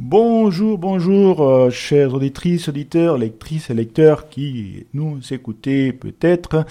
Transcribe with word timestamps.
Bonjour, 0.00 0.78
bonjour, 0.78 1.42
euh, 1.42 1.70
chères 1.70 2.14
auditrices, 2.14 2.68
auditeurs, 2.68 3.18
lectrices 3.18 3.68
et 3.68 3.74
lecteurs 3.74 4.28
qui 4.28 4.86
nous 4.94 5.18
écoutez 5.32 5.92
peut-être. 5.92 6.64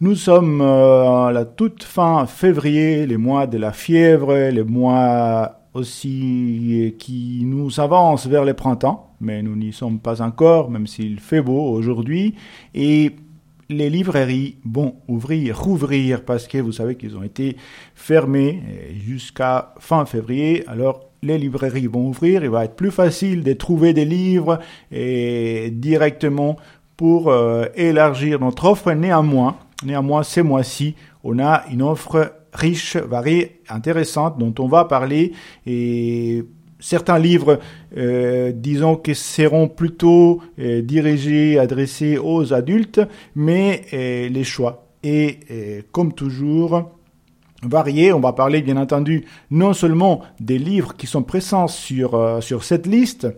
Nous 0.00 0.14
sommes 0.14 0.60
euh, 0.60 1.26
à 1.26 1.32
la 1.32 1.44
toute 1.44 1.82
fin 1.82 2.26
février, 2.26 3.06
les 3.06 3.16
mois 3.16 3.48
de 3.48 3.58
la 3.58 3.72
fièvre, 3.72 4.36
les 4.36 4.62
mois 4.62 5.62
aussi 5.74 6.94
qui 7.00 7.42
nous 7.44 7.80
avancent 7.80 8.28
vers 8.28 8.44
le 8.44 8.54
printemps, 8.54 9.14
mais 9.20 9.42
nous 9.42 9.56
n'y 9.56 9.72
sommes 9.72 9.98
pas 9.98 10.22
encore, 10.22 10.70
même 10.70 10.86
s'il 10.86 11.18
fait 11.18 11.42
beau 11.42 11.72
aujourd'hui. 11.72 12.36
Et 12.76 13.16
les 13.68 13.90
librairies 13.90 14.58
vont 14.64 14.94
ouvrir, 15.08 15.60
rouvrir, 15.60 16.24
parce 16.24 16.46
que 16.46 16.58
vous 16.58 16.72
savez 16.72 16.94
qu'ils 16.94 17.16
ont 17.16 17.24
été 17.24 17.56
fermés 17.96 18.62
jusqu'à 19.04 19.74
fin 19.80 20.06
février. 20.06 20.62
Alors 20.68 21.09
les 21.22 21.38
librairies 21.38 21.86
vont 21.86 22.08
ouvrir, 22.08 22.42
il 22.42 22.50
va 22.50 22.64
être 22.64 22.76
plus 22.76 22.90
facile 22.90 23.42
de 23.42 23.52
trouver 23.52 23.92
des 23.92 24.04
livres 24.04 24.58
et 24.90 25.70
directement 25.70 26.56
pour 26.96 27.30
euh, 27.30 27.66
élargir 27.74 28.40
notre 28.40 28.66
offre. 28.66 28.92
Néanmoins, 28.92 29.56
néanmoins, 29.84 30.22
ces 30.22 30.42
mois-ci, 30.42 30.94
on 31.24 31.38
a 31.38 31.64
une 31.70 31.82
offre 31.82 32.34
riche, 32.52 32.96
variée, 32.96 33.60
intéressante 33.68 34.38
dont 34.38 34.54
on 34.58 34.68
va 34.68 34.84
parler 34.84 35.32
et 35.66 36.44
certains 36.78 37.18
livres, 37.18 37.58
euh, 37.96 38.52
disons 38.54 38.96
que 38.96 39.14
seront 39.14 39.68
plutôt 39.68 40.42
euh, 40.58 40.82
dirigés, 40.82 41.58
adressés 41.58 42.18
aux 42.18 42.52
adultes, 42.52 43.00
mais 43.34 43.86
les 43.92 44.44
choix. 44.44 44.86
Et 45.02 45.38
comme 45.92 46.12
toujours, 46.12 46.99
variés. 47.62 48.12
On 48.12 48.20
va 48.20 48.32
parler 48.32 48.62
bien 48.62 48.76
entendu 48.76 49.24
non 49.50 49.72
seulement 49.72 50.22
des 50.38 50.58
livres 50.58 50.96
qui 50.96 51.06
sont 51.06 51.22
présents 51.22 51.68
sur, 51.68 52.14
euh, 52.14 52.40
sur 52.40 52.64
cette 52.64 52.86
liste 52.86 53.28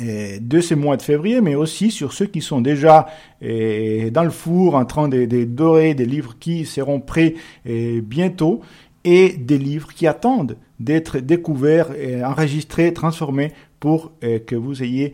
euh, 0.00 0.38
de 0.40 0.60
ces 0.60 0.74
mois 0.74 0.96
de 0.96 1.02
février, 1.02 1.40
mais 1.40 1.54
aussi 1.54 1.90
sur 1.90 2.12
ceux 2.12 2.26
qui 2.26 2.40
sont 2.40 2.60
déjà 2.60 3.06
euh, 3.42 4.10
dans 4.10 4.24
le 4.24 4.30
four 4.30 4.74
en 4.74 4.84
train 4.84 5.08
de, 5.08 5.24
de, 5.24 5.44
dorer, 5.44 5.94
des 5.94 6.06
livres 6.06 6.36
qui 6.38 6.64
seront 6.64 7.00
prêts 7.00 7.34
bientôt 7.64 8.60
et 9.04 9.30
des 9.30 9.58
livres 9.58 9.92
qui 9.92 10.06
attendent 10.06 10.56
d'être 10.78 11.18
découverts, 11.18 11.90
enregistrés, 12.24 12.92
transformés 12.92 13.52
pour 13.80 14.12
que 14.20 14.54
vous 14.54 14.82
ayez 14.82 15.12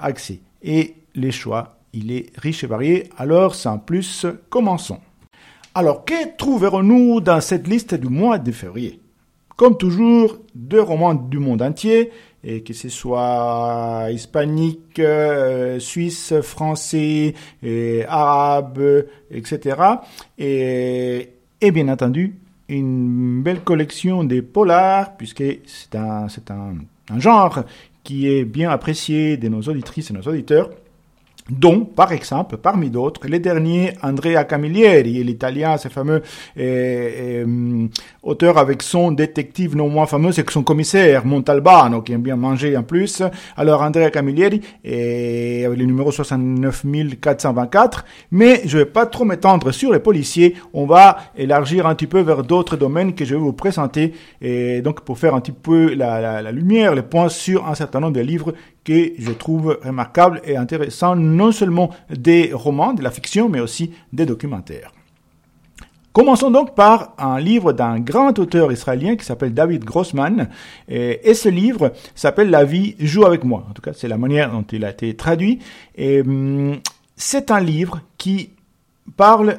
accès. 0.00 0.40
Et 0.62 0.94
les 1.14 1.30
choix, 1.30 1.78
il 1.92 2.10
est 2.10 2.30
riche 2.36 2.64
et 2.64 2.66
varié. 2.66 3.10
Alors, 3.16 3.54
sans 3.54 3.78
plus, 3.78 4.26
commençons. 4.48 4.98
Alors, 5.74 6.04
que 6.04 6.36
trouverons-nous 6.36 7.20
dans 7.20 7.40
cette 7.40 7.68
liste 7.68 7.94
du 7.94 8.08
mois 8.08 8.38
de 8.38 8.52
février? 8.52 9.00
Comme 9.56 9.76
toujours, 9.76 10.38
deux 10.54 10.80
romans 10.80 11.14
du 11.14 11.38
monde 11.38 11.62
entier, 11.62 12.10
et 12.44 12.62
que 12.62 12.72
ce 12.72 12.88
soit 12.88 14.06
hispanique, 14.10 14.98
euh, 14.98 15.78
suisse, 15.80 16.34
français, 16.40 17.34
arabe, 18.08 19.06
etc. 19.30 19.76
Et, 20.38 21.30
bien 21.60 21.88
entendu, 21.88 22.36
une 22.68 23.42
belle 23.42 23.60
collection 23.60 24.24
de 24.24 24.40
polars, 24.40 25.16
puisque 25.16 25.44
c'est 25.66 25.96
un, 25.96 26.26
un 27.10 27.18
genre 27.18 27.64
qui 28.04 28.28
est 28.28 28.44
bien 28.44 28.70
apprécié 28.70 29.36
de 29.36 29.48
nos 29.48 29.62
auditrices 29.62 30.10
et 30.10 30.14
nos 30.14 30.22
auditeurs 30.22 30.70
dont, 31.50 31.84
par 31.84 32.12
exemple, 32.12 32.56
parmi 32.56 32.90
d'autres, 32.90 33.26
les 33.26 33.38
derniers, 33.38 33.92
Andrea 34.02 34.44
Camilleri, 34.44 35.24
l'italien, 35.24 35.76
ce 35.78 35.88
fameux 35.88 36.22
euh, 36.58 37.44
euh, 37.46 37.86
auteur 38.22 38.58
avec 38.58 38.82
son 38.82 39.12
détective 39.12 39.76
non 39.76 39.88
moins 39.88 40.06
fameux, 40.06 40.32
c'est 40.32 40.48
son 40.50 40.62
commissaire, 40.62 41.24
Montalbano, 41.24 42.02
qui 42.02 42.12
aime 42.12 42.22
bien 42.22 42.36
manger 42.36 42.76
en 42.76 42.82
plus. 42.82 43.22
Alors, 43.56 43.82
Andrea 43.82 44.10
Camilleri, 44.10 44.60
et, 44.84 45.64
avec 45.64 45.78
le 45.78 45.84
numéro 45.84 46.12
69424, 46.12 48.04
mais 48.30 48.62
je 48.64 48.78
vais 48.78 48.86
pas 48.86 49.06
trop 49.06 49.24
m'étendre 49.24 49.72
sur 49.72 49.92
les 49.92 50.00
policiers, 50.00 50.54
on 50.72 50.86
va 50.86 51.18
élargir 51.36 51.86
un 51.86 51.94
petit 51.94 52.06
peu 52.06 52.20
vers 52.20 52.42
d'autres 52.42 52.76
domaines 52.76 53.14
que 53.14 53.24
je 53.24 53.34
vais 53.34 53.40
vous 53.40 53.52
présenter, 53.52 54.12
et 54.42 54.82
donc 54.82 55.00
pour 55.02 55.18
faire 55.18 55.34
un 55.34 55.40
petit 55.40 55.52
peu 55.52 55.94
la, 55.94 56.20
la, 56.20 56.42
la 56.42 56.52
lumière, 56.52 56.94
les 56.94 57.02
points 57.02 57.28
sur 57.28 57.66
un 57.66 57.74
certain 57.74 58.00
nombre 58.00 58.14
de 58.14 58.20
livres 58.20 58.52
que 58.88 59.12
je 59.18 59.32
trouve 59.32 59.78
remarquable 59.84 60.40
et 60.44 60.56
intéressant, 60.56 61.14
non 61.14 61.52
seulement 61.52 61.90
des 62.08 62.52
romans, 62.54 62.94
de 62.94 63.02
la 63.02 63.10
fiction, 63.10 63.50
mais 63.50 63.60
aussi 63.60 63.92
des 64.14 64.24
documentaires. 64.24 64.92
Commençons 66.14 66.50
donc 66.50 66.74
par 66.74 67.12
un 67.18 67.38
livre 67.38 67.74
d'un 67.74 68.00
grand 68.00 68.38
auteur 68.38 68.72
israélien 68.72 69.16
qui 69.16 69.26
s'appelle 69.26 69.52
David 69.52 69.84
Grossman. 69.84 70.48
Et, 70.88 71.34
ce 71.34 71.50
livre 71.50 71.92
s'appelle 72.14 72.48
La 72.48 72.64
vie 72.64 72.96
joue 72.98 73.26
avec 73.26 73.44
moi. 73.44 73.66
En 73.68 73.74
tout 73.74 73.82
cas, 73.82 73.92
c'est 73.92 74.08
la 74.08 74.16
manière 74.16 74.50
dont 74.50 74.64
il 74.72 74.86
a 74.86 74.90
été 74.90 75.14
traduit. 75.14 75.58
Et 75.94 76.22
hum, 76.22 76.78
c'est 77.14 77.50
un 77.50 77.60
livre 77.60 78.00
qui 78.16 78.50
parle 79.18 79.58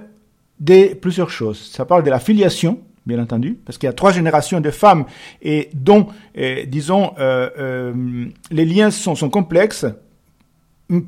de 0.59 0.95
plusieurs 0.95 1.29
choses. 1.29 1.69
Ça 1.71 1.85
parle 1.85 2.03
de 2.03 2.09
la 2.09 2.19
filiation, 2.19 2.79
bien 3.09 3.21
entendu, 3.21 3.59
parce 3.65 3.77
qu'il 3.77 3.87
y 3.87 3.89
a 3.89 3.93
trois 3.93 4.11
générations 4.11 4.61
de 4.61 4.71
femmes 4.71 5.05
et 5.41 5.69
dont, 5.73 6.07
euh, 6.37 6.65
disons, 6.65 7.11
euh, 7.19 7.49
euh, 7.59 8.25
les 8.51 8.65
liens 8.65 8.91
sont, 8.91 9.15
complexes 9.29 9.85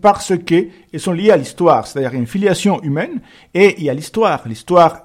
parce 0.01 0.33
que 0.37 0.67
ils 0.91 0.99
sont 0.99 1.13
liés 1.13 1.31
à 1.31 1.37
l'histoire, 1.37 1.87
c'est-à-dire 1.87 2.13
une 2.13 2.27
filiation 2.27 2.81
humaine 2.83 3.21
et 3.53 3.75
il 3.77 3.85
y 3.85 3.89
a 3.89 3.93
l'histoire, 3.93 4.43
l'histoire 4.45 5.03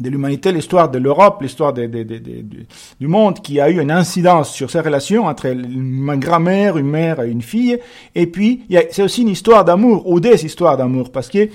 de 0.00 0.08
l'humanité, 0.08 0.52
l'histoire 0.52 0.90
de 0.90 0.98
l'Europe, 0.98 1.42
l'histoire 1.42 1.74
du 1.74 3.08
monde 3.08 3.40
qui 3.40 3.60
a 3.60 3.68
eu 3.68 3.80
une 3.80 3.90
incidence 3.90 4.54
sur 4.54 4.70
ces 4.70 4.80
relations 4.80 5.26
entre 5.26 5.46
une 5.46 6.16
grand-mère, 6.16 6.78
une 6.78 6.86
mère 6.86 7.20
et 7.20 7.30
une 7.30 7.42
fille. 7.42 7.78
Et 8.14 8.26
puis, 8.28 8.64
c'est 8.90 9.02
aussi 9.02 9.22
une 9.22 9.28
histoire 9.28 9.64
d'amour, 9.64 10.06
ou 10.06 10.20
des 10.20 10.46
histoires 10.46 10.76
d'amour, 10.76 11.10
parce 11.10 11.28
que 11.28 11.48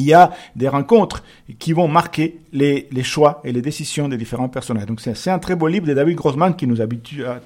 il 0.00 0.06
y 0.06 0.14
a 0.14 0.30
des 0.56 0.68
rencontres 0.68 1.22
qui 1.58 1.72
vont 1.72 1.88
marquer 1.88 2.38
les, 2.52 2.88
les 2.90 3.02
choix 3.02 3.40
et 3.44 3.52
les 3.52 3.62
décisions 3.62 4.08
des 4.08 4.16
différents 4.16 4.48
personnages. 4.48 4.86
Donc 4.86 5.00
c'est 5.00 5.30
un 5.30 5.38
très 5.38 5.54
beau 5.54 5.68
livre 5.68 5.86
de 5.86 5.94
David 5.94 6.16
Grossman 6.16 6.56
qui 6.56 6.66
nous 6.66 6.80
habitue 6.80 7.24
à, 7.24 7.40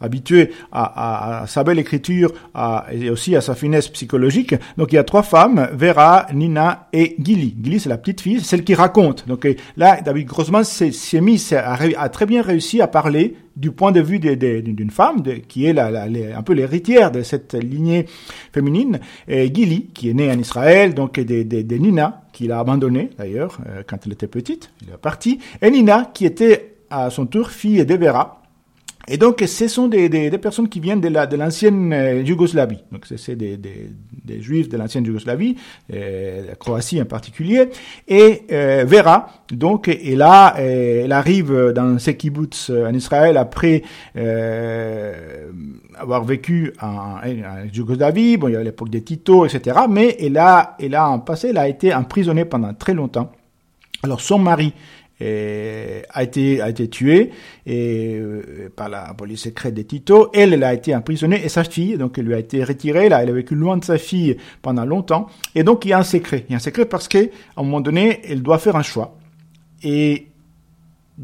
habitué 0.00 0.52
à, 0.72 1.42
à, 1.42 1.46
sa 1.46 1.64
belle 1.64 1.78
écriture 1.78 2.32
à, 2.54 2.86
et 2.92 3.10
aussi 3.10 3.36
à 3.36 3.40
sa 3.40 3.54
finesse 3.54 3.88
psychologique. 3.88 4.54
Donc 4.76 4.92
il 4.92 4.96
y 4.96 4.98
a 4.98 5.04
trois 5.04 5.22
femmes, 5.22 5.68
Vera, 5.72 6.26
Nina 6.32 6.88
et 6.92 7.16
Gilly. 7.18 7.54
Gilly, 7.62 7.80
c'est 7.80 7.88
la 7.88 7.98
petite 7.98 8.20
fille, 8.20 8.40
celle 8.40 8.64
qui 8.64 8.74
raconte. 8.74 9.26
Donc 9.28 9.46
là, 9.76 10.00
David 10.00 10.26
Grossman 10.26 10.64
s'est 10.64 11.20
mis, 11.20 11.42
a, 11.52 12.08
très 12.08 12.26
bien 12.26 12.42
réussi 12.42 12.80
à 12.80 12.86
parler 12.86 13.36
du 13.56 13.72
point 13.72 13.92
de 13.92 14.00
vue 14.00 14.18
d'une 14.18 14.90
femme 14.90 15.22
qui 15.48 15.66
est 15.66 15.78
un 15.78 16.42
peu 16.42 16.54
l'héritière 16.54 17.10
de 17.10 17.22
cette 17.22 17.54
lignée 17.54 18.06
féminine, 18.52 19.00
et 19.28 19.52
qui 19.52 20.08
est 20.08 20.14
née 20.14 20.30
en 20.30 20.38
Israël, 20.38 20.94
donc 20.94 21.20
de, 21.20 21.42
de, 21.42 21.74
Nina, 21.76 22.22
qu'il 22.32 22.52
a 22.52 22.60
abandonné 22.60 23.10
d'ailleurs 23.18 23.58
euh, 23.68 23.82
quand 23.86 23.98
elle 24.06 24.12
était 24.12 24.28
petite, 24.28 24.70
il 24.82 24.88
est 24.88 24.96
parti, 24.96 25.40
et 25.60 25.70
Nina, 25.70 26.10
qui 26.14 26.24
était 26.24 26.76
à 26.90 27.10
son 27.10 27.26
tour 27.26 27.50
fille 27.50 27.84
de 27.84 27.94
Vera, 27.94 28.39
et 29.08 29.16
donc, 29.16 29.42
ce 29.44 29.68
sont 29.68 29.88
des, 29.88 30.08
des, 30.08 30.30
personnes 30.38 30.68
qui 30.68 30.78
viennent 30.78 31.00
de 31.00 31.08
la 31.08 31.26
de 31.26 31.36
l'ancienne 31.36 31.92
euh, 31.92 32.22
Yougoslavie. 32.22 32.84
Donc, 32.92 33.06
c'est 33.16 33.34
des, 33.34 33.56
des, 33.56 34.40
juifs 34.40 34.68
de 34.68 34.76
l'ancienne 34.76 35.04
Yougoslavie, 35.04 35.56
euh, 35.92 36.46
la 36.48 36.54
Croatie 36.54 37.00
en 37.00 37.06
particulier. 37.06 37.70
Et 38.06 38.42
euh, 38.52 38.84
Vera, 38.86 39.30
donc, 39.50 39.88
est 39.88 40.16
là, 40.16 40.54
euh, 40.58 41.04
elle 41.04 41.12
arrive 41.12 41.72
dans 41.74 41.98
ces 41.98 42.16
kibbutz 42.16 42.70
en 42.70 42.92
Israël 42.94 43.36
après 43.36 43.82
avoir 45.98 46.24
vécu 46.24 46.72
en, 46.80 47.16
en, 47.16 47.20
Yougoslavie. 47.72 48.36
Bon, 48.36 48.48
il 48.48 48.52
y 48.52 48.56
a 48.56 48.62
l'époque 48.62 48.90
des 48.90 49.02
Tito, 49.02 49.46
etc. 49.46 49.80
Mais 49.88 50.16
elle 50.20 50.36
a, 50.36 50.76
elle 50.78 50.94
a 50.94 51.08
en 51.08 51.18
passé, 51.18 51.48
elle 51.48 51.58
a 51.58 51.68
été 51.68 51.92
emprisonnée 51.94 52.44
pendant 52.44 52.74
très 52.74 52.94
longtemps. 52.94 53.32
Alors, 54.02 54.20
son 54.20 54.38
mari 54.38 54.72
a 55.20 56.22
été 56.22 56.60
a 56.60 56.68
été 56.68 56.88
tuée 56.88 57.30
et 57.66 58.16
euh, 58.18 58.70
par 58.74 58.88
la 58.88 59.14
police 59.14 59.42
secrète 59.42 59.74
de 59.74 59.82
Tito. 59.82 60.30
Elle, 60.32 60.54
elle 60.54 60.64
a 60.64 60.74
été 60.74 60.94
emprisonnée 60.94 61.44
et 61.44 61.48
sa 61.48 61.64
fille, 61.64 61.96
donc 61.96 62.18
elle 62.18 62.26
lui 62.26 62.34
a 62.34 62.38
été 62.38 62.64
retirée. 62.64 63.06
Elle 63.06 63.12
a 63.12 63.24
vécu 63.24 63.54
loin 63.54 63.76
de 63.76 63.84
sa 63.84 63.98
fille 63.98 64.36
pendant 64.62 64.84
longtemps. 64.84 65.26
Et 65.54 65.62
donc 65.62 65.84
il 65.84 65.88
y 65.88 65.92
a 65.92 65.98
un 65.98 66.04
secret. 66.04 66.44
Il 66.48 66.52
y 66.52 66.54
a 66.54 66.56
un 66.56 66.60
secret 66.60 66.86
parce 66.86 67.08
que 67.08 67.18
à 67.18 67.60
un 67.60 67.62
moment 67.62 67.80
donné, 67.80 68.20
elle 68.24 68.42
doit 68.42 68.58
faire 68.58 68.76
un 68.76 68.82
choix. 68.82 69.16
Et 69.82 70.28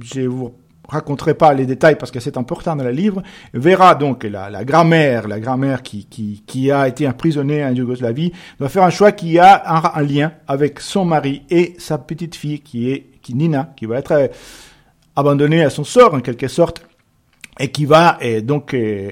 je 0.02 0.22
vous 0.22 0.52
raconterai 0.88 1.34
pas 1.34 1.52
les 1.52 1.66
détails 1.66 1.96
parce 1.96 2.10
que 2.10 2.20
c'est 2.20 2.37
important 2.37 2.76
dans 2.76 2.84
le 2.84 2.90
livre, 2.90 3.22
verra 3.52 3.94
donc 3.94 4.25
la, 4.25 4.50
la 4.50 4.64
grand-mère, 4.64 5.28
la 5.28 5.40
grand-mère 5.40 5.82
qui, 5.82 6.06
qui, 6.06 6.70
a 6.70 6.88
été 6.88 7.08
emprisonnée 7.08 7.64
en 7.64 7.75
Yougoslavie, 7.75 8.32
doit 8.58 8.69
faire 8.69 8.84
un 8.84 8.90
choix 8.90 9.12
qui 9.12 9.38
a 9.38 9.94
un 9.94 10.02
lien 10.02 10.32
avec 10.46 10.81
son 10.81 11.04
mari 11.04 11.42
et 11.50 11.75
sa 11.78 11.99
petite 11.99 12.34
fille 12.34 12.60
qui 12.60 12.90
est 12.90 13.06
qui 13.26 13.34
Nina, 13.34 13.73
qui 13.76 13.87
va 13.87 13.99
être 13.99 14.12
euh, 14.12 14.28
abandonnée 15.17 15.64
à 15.64 15.70
son 15.70 15.82
sort 15.82 16.14
en 16.14 16.20
quelque 16.20 16.46
sorte, 16.46 16.87
et 17.58 17.73
qui 17.73 17.84
va 17.84 18.19
euh, 18.23 18.40
donc 18.40 18.73
euh, 18.73 19.11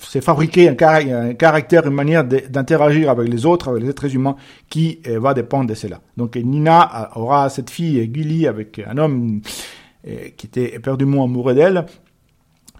se 0.00 0.20
fabriquer 0.22 0.70
un, 0.70 1.34
caractère, 1.34 1.86
une 1.86 1.92
manière 1.92 2.24
d'interagir 2.24 3.10
avec 3.10 3.28
les 3.28 3.44
autres, 3.44 3.68
avec 3.68 3.82
les 3.82 3.90
êtres 3.90 4.14
humains, 4.14 4.36
qui 4.70 5.00
va 5.04 5.34
dépendre 5.34 5.66
de 5.68 5.74
cela. 5.74 6.00
Donc 6.16 6.36
Nina 6.36 7.10
aura 7.14 7.50
cette 7.50 7.68
fille, 7.68 8.08
Gulli, 8.08 8.46
avec 8.46 8.78
un 8.78 8.96
homme 8.96 9.42
qui 10.02 10.46
était 10.46 10.76
éperdument 10.76 11.24
amoureux 11.24 11.52
d'elle, 11.54 11.84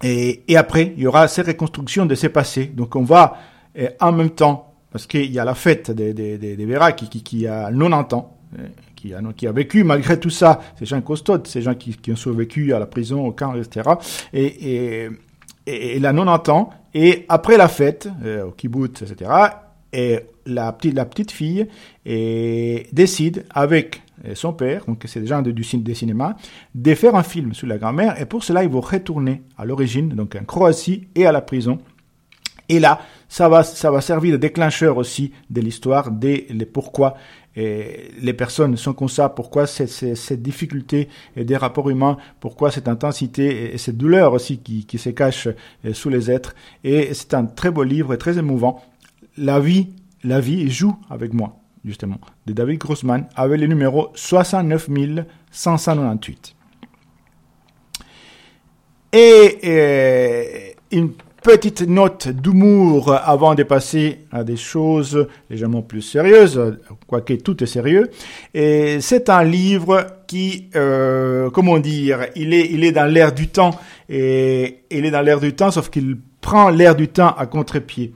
Et, 0.02 0.42
et 0.48 0.56
après, 0.56 0.94
il 0.96 1.02
y 1.02 1.06
aura 1.06 1.28
ces 1.28 1.42
reconstructions 1.42 2.06
de 2.06 2.14
ces 2.14 2.30
passés. 2.30 2.64
Donc 2.64 2.96
on 2.96 3.02
va 3.02 3.36
en 4.00 4.12
même 4.12 4.30
temps, 4.30 4.72
parce 4.90 5.06
qu'il 5.06 5.30
y 5.30 5.38
a 5.38 5.44
la 5.44 5.54
fête 5.54 5.90
des, 5.90 6.14
des 6.14 6.66
Vera 6.66 6.92
qui, 6.92 7.10
qui, 7.10 7.22
qui 7.22 7.46
a 7.46 7.70
90 7.70 8.14
ans, 8.14 8.36
qui 8.94 9.14
a, 9.14 9.20
qui 9.36 9.46
a 9.46 9.52
vécu 9.52 9.84
malgré 9.84 10.18
tout 10.18 10.30
ça, 10.30 10.60
ces 10.78 10.86
gens 10.86 11.00
costauds, 11.00 11.44
ces 11.44 11.62
gens 11.62 11.74
qui, 11.74 11.96
ont 12.10 12.16
survécu 12.16 12.72
à 12.72 12.78
la 12.78 12.86
prison, 12.86 13.26
au 13.26 13.32
camp, 13.32 13.54
etc. 13.54 13.90
Et, 14.32 14.44
et, 14.44 15.10
et, 15.66 15.96
il 15.96 16.06
a 16.06 16.12
90 16.12 16.50
ans, 16.50 16.70
et 16.94 17.24
après 17.28 17.56
la 17.56 17.68
fête, 17.68 18.08
euh, 18.24 18.46
au 18.46 18.50
kibbutz, 18.52 19.02
etc., 19.02 19.30
et 19.92 20.20
la 20.46 20.72
petite, 20.72 20.94
la 20.94 21.06
fille 21.28 21.66
et 22.04 22.86
décide 22.92 23.46
avec 23.50 24.02
son 24.34 24.52
père, 24.52 24.84
donc 24.86 25.02
c'est 25.06 25.20
des 25.20 25.26
gens 25.26 25.42
du, 25.42 25.52
des 25.52 25.94
cinéma, 25.94 26.36
de 26.74 26.94
faire 26.94 27.14
un 27.14 27.22
film 27.22 27.54
sur 27.54 27.66
la 27.66 27.78
grand-mère, 27.78 28.20
et 28.20 28.26
pour 28.26 28.44
cela, 28.44 28.62
ils 28.62 28.70
vont 28.70 28.80
retourner 28.80 29.42
à 29.56 29.64
l'origine, 29.64 30.08
donc 30.10 30.36
en 30.36 30.44
Croatie 30.44 31.08
et 31.14 31.26
à 31.26 31.32
la 31.32 31.40
prison. 31.40 31.78
Et 32.68 32.80
là, 32.80 33.00
ça 33.28 33.48
va, 33.48 33.62
servir 34.00 34.32
de 34.32 34.36
déclencheur 34.38 34.96
aussi 34.96 35.32
de 35.50 35.60
l'histoire, 35.60 36.10
des 36.10 36.46
pourquoi 36.72 37.14
et 37.56 38.10
les 38.20 38.34
personnes 38.34 38.76
sont 38.76 38.92
comme 38.92 39.08
ça, 39.08 39.30
pourquoi 39.30 39.66
cette, 39.66 40.42
difficulté 40.42 41.08
des 41.36 41.56
rapports 41.56 41.88
humains, 41.88 42.18
pourquoi 42.38 42.70
cette 42.70 42.86
intensité 42.86 43.72
et 43.72 43.78
cette 43.78 43.96
douleur 43.96 44.34
aussi 44.34 44.58
qui, 44.58 44.98
se 44.98 45.10
cache 45.10 45.48
sous 45.92 46.10
les 46.10 46.30
êtres. 46.30 46.54
Et 46.84 47.14
c'est 47.14 47.32
un 47.34 47.46
très 47.46 47.70
beau 47.70 47.82
livre 47.82 48.12
et 48.12 48.18
très 48.18 48.38
émouvant. 48.38 48.84
La 49.38 49.58
vie, 49.58 49.88
la 50.22 50.40
vie 50.40 50.70
joue 50.70 50.96
avec 51.08 51.32
moi, 51.32 51.56
justement, 51.84 52.18
de 52.46 52.52
David 52.52 52.78
Grossman, 52.78 53.26
avec 53.34 53.58
le 53.58 53.66
numéro 53.66 54.08
69 54.14 54.90
198. 55.50 56.54
Et, 59.12 59.58
et 59.62 60.76
une 60.90 61.12
petite 61.46 61.82
note 61.82 62.26
d'humour 62.26 63.14
avant 63.14 63.54
de 63.54 63.62
passer 63.62 64.22
à 64.32 64.42
des 64.42 64.56
choses 64.56 65.28
légèrement 65.48 65.80
plus 65.80 66.02
sérieuses, 66.02 66.76
quoique 67.06 67.34
tout 67.34 67.62
est 67.62 67.68
sérieux. 67.68 68.10
Et 68.52 69.00
c'est 69.00 69.30
un 69.30 69.44
livre 69.44 70.08
qui, 70.26 70.68
euh, 70.74 71.48
comment 71.50 71.78
dire, 71.78 72.26
il 72.34 72.52
est, 72.52 72.68
il 72.72 72.82
est 72.82 72.90
dans 72.90 73.06
l'air 73.06 73.32
du 73.32 73.46
temps 73.46 73.78
et 74.08 74.80
il 74.90 75.04
est 75.04 75.12
dans 75.12 75.20
l'air 75.20 75.38
du 75.38 75.52
temps, 75.54 75.70
sauf 75.70 75.88
qu'il 75.88 76.16
prend 76.40 76.68
l'air 76.68 76.96
du 76.96 77.06
temps 77.06 77.32
à 77.38 77.46
contre-pied. 77.46 78.12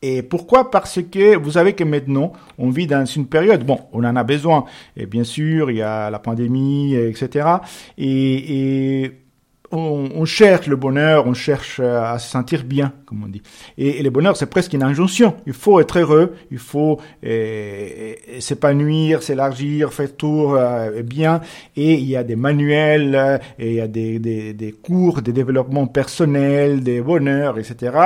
Et 0.00 0.22
pourquoi? 0.22 0.70
Parce 0.70 1.00
que 1.02 1.36
vous 1.36 1.50
savez 1.50 1.74
que 1.74 1.84
maintenant, 1.84 2.32
on 2.56 2.70
vit 2.70 2.86
dans 2.86 3.04
une 3.04 3.26
période, 3.26 3.62
bon, 3.66 3.80
on 3.92 4.04
en 4.04 4.16
a 4.16 4.24
besoin, 4.24 4.64
et 4.96 5.04
bien 5.04 5.24
sûr, 5.24 5.70
il 5.70 5.76
y 5.76 5.82
a 5.82 6.08
la 6.08 6.18
pandémie, 6.18 6.94
etc. 6.94 7.46
Et, 7.98 9.02
et 9.02 9.12
on, 9.72 10.10
on, 10.14 10.24
cherche 10.24 10.66
le 10.66 10.76
bonheur, 10.76 11.26
on 11.26 11.34
cherche 11.34 11.80
à 11.80 12.18
se 12.18 12.30
sentir 12.30 12.64
bien, 12.64 12.92
comme 13.04 13.24
on 13.24 13.28
dit. 13.28 13.42
Et, 13.78 14.02
le 14.02 14.10
bonheur, 14.10 14.36
c'est 14.36 14.46
presque 14.46 14.72
une 14.72 14.82
injonction. 14.82 15.36
Il 15.46 15.52
faut 15.52 15.80
être 15.80 15.98
heureux, 15.98 16.34
il 16.50 16.58
faut 16.58 17.00
euh, 17.24 18.14
s'épanouir, 18.38 19.22
s'élargir, 19.22 19.92
faire 19.92 20.16
tour 20.16 20.54
euh, 20.54 21.02
bien. 21.02 21.40
Et 21.76 21.94
il 21.94 22.04
y 22.04 22.16
a 22.16 22.24
des 22.24 22.36
manuels, 22.36 23.14
euh, 23.14 23.38
et 23.58 23.70
il 23.70 23.74
y 23.74 23.80
a 23.80 23.88
des, 23.88 24.18
des, 24.18 24.52
des, 24.52 24.72
cours 24.72 25.22
de 25.22 25.32
développement 25.32 25.86
personnel, 25.86 26.82
des 26.82 27.00
bonheurs, 27.00 27.58
etc. 27.58 27.96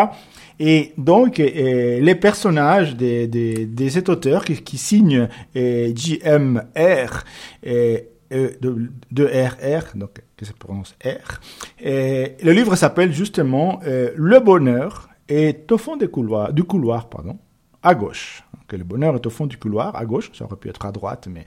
Et 0.58 0.92
donc, 0.98 1.38
les 1.38 2.14
personnages 2.16 2.94
des, 2.94 3.26
des, 3.26 3.90
cet 3.90 4.10
auteur 4.10 4.44
qui, 4.44 4.62
qui 4.62 4.76
signent 4.76 5.26
JMR, 5.54 7.24
euh, 7.66 7.98
de, 8.31 8.91
de 9.11 9.25
RR, 9.25 9.97
donc 9.97 10.23
qui 10.37 10.44
se 10.44 10.53
prononce 10.53 10.94
R. 11.05 11.41
Et 11.81 12.37
le 12.43 12.53
livre 12.53 12.77
s'appelle 12.77 13.12
justement 13.12 13.81
euh, 13.87 14.11
Le 14.17 14.41
bonheur 14.41 15.09
est 15.29 15.71
au 15.71 15.79
fond 15.79 15.97
des 15.97 16.09
couloirs, 16.09 16.53
du 16.53 16.65
couloir, 16.65 17.09
pardon, 17.09 17.38
à 17.82 17.94
gauche. 17.94 18.44
Que 18.69 18.77
le 18.77 18.85
bonheur 18.85 19.17
est 19.17 19.27
au 19.27 19.31
fond 19.31 19.47
du 19.47 19.56
couloir, 19.59 19.97
à 19.97 20.05
gauche, 20.05 20.31
ça 20.32 20.44
aurait 20.44 20.56
pu 20.56 20.69
être 20.69 20.87
à 20.87 20.93
droite, 20.93 21.29
mais 21.31 21.44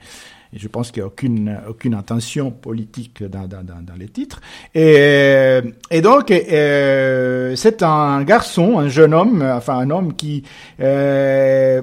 je 0.52 0.68
pense 0.68 0.90
qu'il 0.90 1.02
n'y 1.02 1.04
a 1.04 1.06
aucune, 1.06 1.58
aucune 1.68 1.94
intention 1.94 2.50
politique 2.50 3.22
dans, 3.24 3.48
dans, 3.48 3.64
dans, 3.64 3.82
dans 3.82 3.94
les 3.98 4.08
titres. 4.08 4.40
Et, 4.74 5.60
et 5.90 6.00
donc, 6.00 6.30
euh, 6.30 7.56
c'est 7.56 7.82
un 7.82 8.22
garçon, 8.24 8.78
un 8.78 8.88
jeune 8.88 9.14
homme, 9.14 9.42
enfin 9.42 9.78
un 9.78 9.90
homme 9.90 10.14
qui 10.14 10.44
euh, 10.80 11.82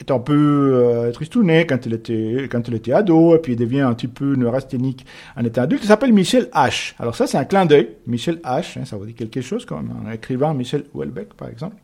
est 0.00 0.10
un 0.10 0.18
peu 0.18 0.34
euh, 0.74 1.10
tristouné 1.12 1.66
quand 1.66 1.86
il 1.86 1.94
était 1.94 2.48
quand 2.50 2.68
il 2.68 2.74
était 2.74 2.92
ado 2.92 3.34
et 3.34 3.38
puis 3.38 3.54
il 3.54 3.58
devient 3.58 3.80
un 3.80 3.94
petit 3.94 4.08
peu 4.08 4.34
neurasthénique 4.34 5.06
en 5.36 5.44
étant 5.44 5.62
adulte. 5.62 5.82
Il 5.84 5.88
s'appelle 5.88 6.12
Michel 6.12 6.48
H. 6.54 6.94
Alors 6.98 7.16
ça 7.16 7.26
c'est 7.26 7.38
un 7.38 7.44
clin 7.44 7.66
d'œil. 7.66 7.90
Michel 8.06 8.36
H. 8.44 8.78
Hein, 8.78 8.84
ça 8.84 8.96
vous 8.96 9.06
dit 9.06 9.14
quelque 9.14 9.40
chose 9.40 9.66
même. 9.70 9.92
Un 10.06 10.12
écrivain 10.12 10.54
Michel 10.54 10.84
Houellebecq 10.94 11.34
par 11.34 11.48
exemple. 11.48 11.76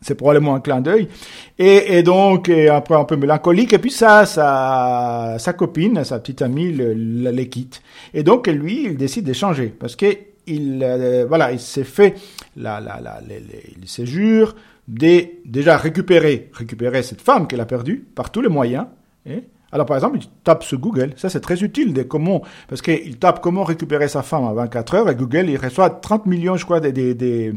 C'est 0.00 0.14
probablement 0.14 0.54
un 0.54 0.60
clin 0.60 0.80
d'œil. 0.80 1.08
Et, 1.58 2.04
donc, 2.04 2.48
après 2.48 2.94
un 2.94 3.02
peu 3.02 3.16
mélancolique. 3.16 3.72
Et 3.72 3.78
puis 3.78 3.90
ça, 3.90 4.26
sa, 4.26 5.36
sa 5.40 5.52
copine, 5.54 6.04
sa 6.04 6.20
petite 6.20 6.40
amie, 6.40 6.72
le, 6.72 7.44
quitte. 7.44 7.82
Et 8.14 8.22
donc, 8.22 8.46
lui, 8.46 8.84
il 8.84 8.96
décide 8.96 9.24
de 9.24 9.32
changer. 9.32 9.74
Parce 9.76 9.96
que 9.96 10.06
il, 10.46 10.82
euh, 10.82 11.26
voilà, 11.28 11.52
il 11.52 11.60
s'est 11.60 11.84
fait 11.84 12.14
la, 12.56 12.80
la, 12.80 13.00
la, 13.00 13.20
les, 13.26 13.40
les, 13.40 13.86
de 14.88 15.26
déjà 15.44 15.76
récupérer, 15.76 16.50
récupérer 16.52 17.02
cette 17.02 17.20
femme 17.20 17.46
qu'elle 17.46 17.60
a 17.60 17.66
perdue 17.66 18.06
par 18.14 18.32
tous 18.32 18.40
les 18.40 18.48
moyens. 18.48 18.86
Et 19.26 19.44
alors, 19.70 19.86
par 19.86 19.96
exemple, 19.96 20.18
il 20.20 20.26
tape 20.44 20.64
sur 20.64 20.78
Google. 20.78 21.12
Ça, 21.16 21.28
c'est 21.28 21.40
très 21.40 21.62
utile 21.62 21.92
de 21.92 22.02
comment, 22.02 22.42
parce 22.68 22.80
qu'il 22.80 23.18
tape 23.18 23.40
comment 23.40 23.64
récupérer 23.64 24.08
sa 24.08 24.22
femme 24.22 24.44
en 24.44 24.54
24 24.54 24.94
heures 24.94 25.10
et 25.10 25.14
Google, 25.14 25.50
il 25.50 25.58
reçoit 25.58 25.90
30 25.90 26.26
millions, 26.26 26.56
je 26.56 26.64
crois, 26.64 26.80
des, 26.80 26.90
des, 26.90 27.14
des, 27.14 27.52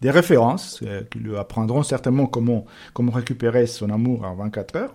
des 0.00 0.10
références 0.10 0.80
euh, 0.82 1.02
qui 1.10 1.18
lui 1.18 1.36
apprendront 1.36 1.82
certainement 1.82 2.26
comment, 2.26 2.64
comment 2.94 3.12
récupérer 3.12 3.66
son 3.66 3.90
amour 3.90 4.24
en 4.24 4.34
24 4.34 4.76
heures 4.76 4.92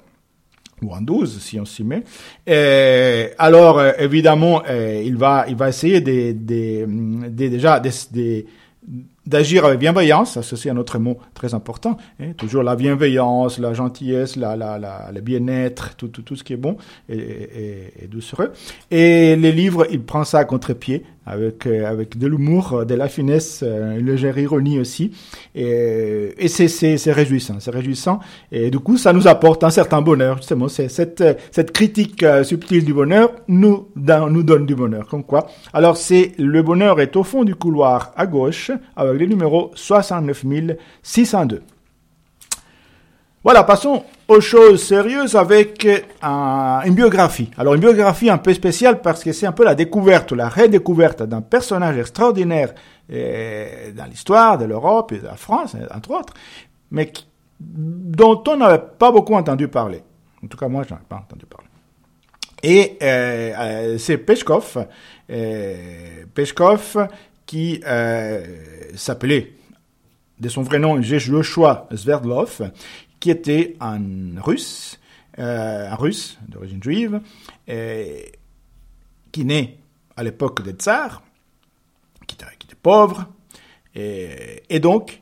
ou 0.82 0.94
en 0.94 1.02
12 1.02 1.40
si 1.42 1.60
on 1.60 1.66
s'y 1.66 1.84
met. 1.84 2.04
Et 2.46 3.30
alors 3.38 3.80
euh, 3.80 3.94
évidemment, 3.98 4.62
euh, 4.70 5.02
il 5.04 5.18
va 5.18 5.46
il 5.48 5.56
va 5.56 5.70
essayer 5.70 6.02
de, 6.02 6.34
de, 6.34 6.86
de 7.30 7.48
déjà 7.48 7.80
de, 7.80 8.46
d'agir 9.28 9.66
avec 9.66 9.80
bienveillance, 9.80 10.40
c'est 10.42 10.70
un 10.70 10.78
autre 10.78 10.98
mot 11.00 11.18
très 11.34 11.54
important, 11.54 11.98
hein, 12.20 12.32
toujours 12.38 12.64
la 12.64 12.76
bienveillance, 12.76 13.60
la 13.60 13.74
gentillesse, 13.74 14.36
la, 14.36 14.56
la, 14.56 14.80
la, 14.80 15.12
le 15.14 15.22
bien-être, 15.22 15.96
tout, 15.96 16.08
tout, 16.08 16.22
tout 16.22 16.36
ce 16.36 16.44
qui 16.44 16.54
est 16.54 16.58
bon 16.58 16.78
et, 17.10 17.18
et, 17.18 18.04
et 18.04 18.08
doucereux. 18.08 18.54
Et 18.90 19.36
les 19.36 19.52
livres, 19.52 19.86
il 19.92 20.02
prend 20.02 20.24
ça 20.24 20.40
à 20.40 20.46
contre-pied, 20.46 21.04
avec, 21.28 21.66
euh, 21.68 21.86
avec 21.86 22.18
de 22.18 22.26
l'humour, 22.28 22.86
de 22.86 22.96
la 22.96 23.10
finesse, 23.10 23.62
euh, 23.64 24.00
une 24.00 24.06
légère 24.06 24.38
ironie 24.38 24.80
aussi. 24.80 25.12
Et, 25.54 26.34
et 26.38 26.48
c'est, 26.48 27.12
réjouissant, 27.12 27.58
c'est 27.60 27.72
réjouissant. 27.72 28.20
Et 28.52 28.72
du 28.72 28.80
coup, 28.80 28.98
ça 28.98 29.14
nous 29.14 29.28
apporte 29.28 29.64
un 29.64 29.70
certain 29.70 30.02
bonheur, 30.02 30.38
justement. 30.38 30.68
Cette, 30.70 31.24
cette 31.52 31.72
critique 31.72 32.24
euh, 32.24 32.44
subtile 32.44 32.86
du 32.86 32.94
bonheur 32.94 33.32
nous, 33.48 33.90
nous 33.96 34.44
donne 34.44 34.66
du 34.66 34.76
bonheur. 34.76 35.08
Comme 35.08 35.24
quoi. 35.24 35.48
Alors, 35.74 35.98
c'est 35.98 36.32
le 36.38 36.64
bonheur 36.64 37.00
est 37.02 37.16
au 37.16 37.24
fond 37.24 37.44
du 37.44 37.56
couloir 37.56 38.14
à 38.16 38.26
gauche, 38.26 38.72
avec 38.96 39.20
le 39.20 39.26
numéro 39.26 39.72
69602. 39.76 41.62
Voilà, 43.48 43.64
passons 43.64 44.04
aux 44.28 44.42
choses 44.42 44.84
sérieuses 44.84 45.38
avec 45.38 45.88
un, 46.22 46.82
une 46.84 46.94
biographie. 46.94 47.50
Alors 47.58 47.76
une 47.76 47.80
biographie 47.80 48.30
un 48.30 48.40
peu 48.40 48.54
spéciale 48.54 49.00
parce 49.00 49.24
que 49.24 49.32
c'est 49.32 49.46
un 49.46 49.54
peu 49.54 49.64
la 49.64 49.74
découverte, 49.74 50.34
la 50.34 50.50
redécouverte 50.50 51.24
d'un 51.24 51.40
personnage 51.40 51.98
extraordinaire 51.98 52.74
euh, 53.10 53.94
dans 53.94 54.04
l'histoire 54.04 54.58
de 54.58 54.66
l'Europe 54.66 55.14
et 55.14 55.20
de 55.20 55.26
la 55.28 55.38
France, 55.38 55.78
entre 55.96 56.12
autres, 56.12 56.34
mais 56.92 57.10
dont 57.58 58.44
on 58.50 58.58
n'avait 58.58 58.84
pas 59.00 59.14
beaucoup 59.14 59.36
entendu 59.36 59.70
parler. 59.70 60.04
En 60.44 60.48
tout 60.48 60.58
cas, 60.58 60.68
moi, 60.68 60.84
je 60.86 60.94
n'en 60.94 61.00
ai 61.00 61.06
pas 61.08 61.16
entendu 61.16 61.46
parler. 61.46 61.70
Et 62.62 62.98
euh, 63.02 63.54
euh, 63.58 63.98
c'est 63.98 64.18
Peshkov, 64.18 64.86
euh, 65.30 65.76
qui 67.46 67.82
euh, 67.88 68.44
s'appelait 68.98 69.54
de 70.38 70.50
son 70.50 70.64
vrai 70.64 70.80
nom 70.80 71.02
Joshua 71.02 71.88
Sverdlov, 71.96 72.72
qui 73.20 73.32
était 73.32 73.76
un 73.80 74.00
russe, 74.40 75.00
euh, 75.40 75.90
un 75.90 75.96
russe 75.96 76.38
d'origine 76.48 76.82
juive, 76.82 77.22
qui 79.32 79.46
naît 79.46 79.78
à 80.16 80.24
l'époque 80.24 80.64
des 80.64 80.72
tsars, 80.72 81.22
qui 82.26 82.36
était, 82.36 82.46
pauvre, 82.82 83.26
et, 83.96 84.64
et, 84.70 84.80
donc 84.80 85.22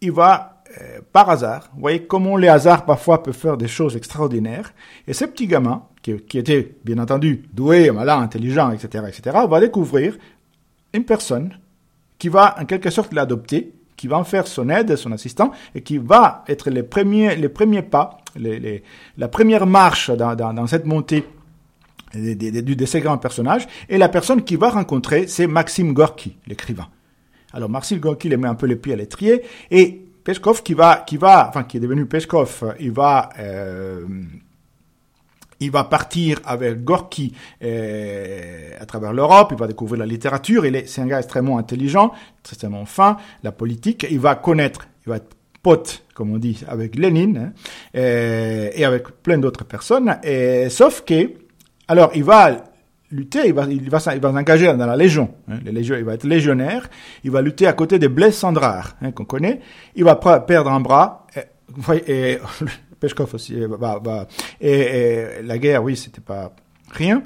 il 0.00 0.10
va 0.12 0.54
euh, 0.80 1.00
par 1.12 1.30
hasard, 1.30 1.70
vous 1.74 1.80
voyez 1.80 2.04
comment 2.04 2.36
les 2.36 2.48
hasards 2.48 2.84
parfois 2.84 3.22
peuvent 3.22 3.36
faire 3.36 3.56
des 3.56 3.68
choses 3.68 3.96
extraordinaires, 3.96 4.72
et 5.06 5.12
ce 5.12 5.24
petit 5.24 5.46
gamin, 5.46 5.84
qui, 6.02 6.16
qui 6.22 6.38
était 6.38 6.74
bien 6.84 6.98
entendu 6.98 7.44
doué, 7.52 7.90
malin, 7.90 8.18
intelligent, 8.18 8.72
etc., 8.72 9.04
etc., 9.06 9.38
va 9.48 9.60
découvrir 9.60 10.16
une 10.92 11.04
personne 11.04 11.58
qui 12.18 12.28
va 12.28 12.56
en 12.58 12.64
quelque 12.64 12.90
sorte 12.90 13.12
l'adopter, 13.12 13.72
qui 13.96 14.08
va 14.08 14.18
en 14.18 14.24
faire 14.24 14.46
son 14.46 14.68
aide, 14.68 14.96
son 14.96 15.12
assistant, 15.12 15.52
et 15.74 15.82
qui 15.82 15.98
va 15.98 16.44
être 16.48 16.70
les 16.70 16.82
premiers, 16.82 17.36
les 17.36 17.48
premiers 17.48 17.82
pas, 17.82 18.18
les, 18.36 18.58
les, 18.58 18.82
la 19.18 19.28
première 19.28 19.66
marche 19.66 20.10
dans, 20.10 20.34
dans, 20.34 20.52
dans 20.52 20.66
cette 20.66 20.86
montée 20.86 21.24
de, 22.14 22.34
de, 22.34 22.60
de, 22.60 22.74
de, 22.74 22.86
ces 22.86 23.00
grands 23.00 23.18
personnages. 23.18 23.66
Et 23.88 23.98
la 23.98 24.08
personne 24.08 24.42
qui 24.42 24.56
va 24.56 24.70
rencontrer, 24.70 25.26
c'est 25.26 25.46
Maxime 25.46 25.92
Gorky, 25.92 26.36
l'écrivain. 26.46 26.88
Alors 27.52 27.70
Marcel 27.70 28.00
Gorky 28.00 28.28
les 28.28 28.36
met 28.36 28.48
un 28.48 28.56
peu 28.56 28.66
les 28.66 28.76
pieds 28.76 28.92
à 28.92 28.96
l'étrier 28.96 29.42
et 29.70 30.02
Peskov 30.24 30.62
qui 30.62 30.74
va, 30.74 31.04
qui 31.06 31.16
va, 31.16 31.48
enfin 31.48 31.62
qui 31.62 31.76
est 31.76 31.80
devenu 31.80 32.06
Peskov, 32.06 32.74
il 32.80 32.90
va 32.90 33.28
euh, 33.38 34.04
il 35.60 35.70
va 35.70 35.84
partir 35.84 36.40
avec 36.44 36.82
Gorky 36.82 37.32
euh, 37.62 38.63
à 38.84 38.86
travers 38.86 39.12
l'Europe, 39.12 39.48
il 39.52 39.58
va 39.58 39.66
découvrir 39.66 39.98
la 39.98 40.06
littérature, 40.06 40.64
il 40.66 40.76
est, 40.76 40.86
c'est 40.86 41.00
un 41.00 41.06
gars 41.06 41.18
extrêmement 41.18 41.58
intelligent, 41.58 42.12
extrêmement 42.48 42.84
fin, 42.84 43.16
la 43.42 43.50
politique, 43.50 44.06
il 44.10 44.20
va 44.20 44.34
connaître, 44.36 44.86
il 45.06 45.10
va 45.10 45.16
être 45.16 45.36
pote, 45.62 46.04
comme 46.14 46.32
on 46.32 46.38
dit, 46.38 46.62
avec 46.68 46.96
Lénine 46.96 47.52
hein, 47.52 48.00
et 48.74 48.84
avec 48.84 49.08
plein 49.22 49.38
d'autres 49.38 49.64
personnes, 49.64 50.16
sauf 50.68 51.02
que, 51.04 51.30
alors 51.88 52.10
il 52.14 52.24
va 52.24 52.64
lutter, 53.10 53.46
il 53.46 53.54
va, 53.54 53.64
il 53.64 53.88
va, 53.88 53.98
il 54.14 54.20
va 54.20 54.32
s'engager 54.32 54.66
dans 54.66 54.86
la 54.86 54.96
Légion, 54.96 55.30
hein, 55.48 55.58
les 55.64 55.72
légions, 55.72 55.96
il 55.96 56.04
va 56.04 56.14
être 56.14 56.24
légionnaire, 56.24 56.88
il 57.24 57.30
va 57.30 57.40
lutter 57.40 57.66
à 57.66 57.72
côté 57.72 57.98
de 57.98 58.08
Blaise 58.08 58.34
Sandrard, 58.34 58.96
hein, 59.00 59.12
qu'on 59.12 59.24
connaît, 59.24 59.60
il 59.96 60.04
va 60.04 60.16
perdre 60.16 60.70
un 60.70 60.80
bras, 60.80 61.26
et, 61.34 62.12
et 62.12 62.38
Peshkov 63.00 63.34
aussi, 63.34 63.54
euh, 63.60 64.24
et, 64.60 65.42
la 65.42 65.58
guerre, 65.58 65.82
oui, 65.82 65.96
c'était 65.96 66.20
pas 66.20 66.54
rien. 66.90 67.22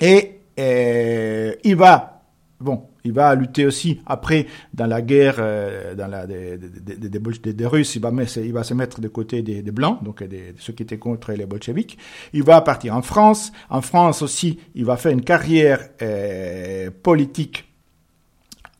Et, 0.00 0.37
il 0.58 1.76
va, 1.76 2.22
bon, 2.60 2.88
il 3.04 3.12
va 3.12 3.34
lutter 3.34 3.64
aussi 3.64 4.00
après 4.06 4.46
dans 4.74 4.86
la 4.86 5.00
guerre, 5.00 5.36
euh, 5.38 5.94
dans 5.94 6.08
la 6.08 6.26
des, 6.26 6.58
des, 6.58 7.08
des, 7.08 7.52
des, 7.52 7.66
Russes, 7.66 7.94
il 7.96 8.02
va, 8.02 8.12
il 8.36 8.52
va 8.52 8.64
se 8.64 8.74
mettre 8.74 9.00
de 9.00 9.08
côté 9.08 9.42
des, 9.42 9.62
blancs, 9.62 10.02
donc 10.02 10.22
des, 10.22 10.54
ceux 10.58 10.72
qui 10.72 10.82
étaient 10.82 10.98
contre 10.98 11.32
les 11.32 11.46
bolcheviks. 11.46 11.96
Il 12.32 12.42
va 12.42 12.60
partir 12.60 12.94
en 12.94 13.02
France. 13.02 13.52
En 13.70 13.80
France 13.80 14.22
aussi, 14.22 14.58
il 14.74 14.84
va 14.84 14.96
faire 14.96 15.12
une 15.12 15.24
carrière 15.24 15.88
euh, 16.02 16.90
politique 17.02 17.64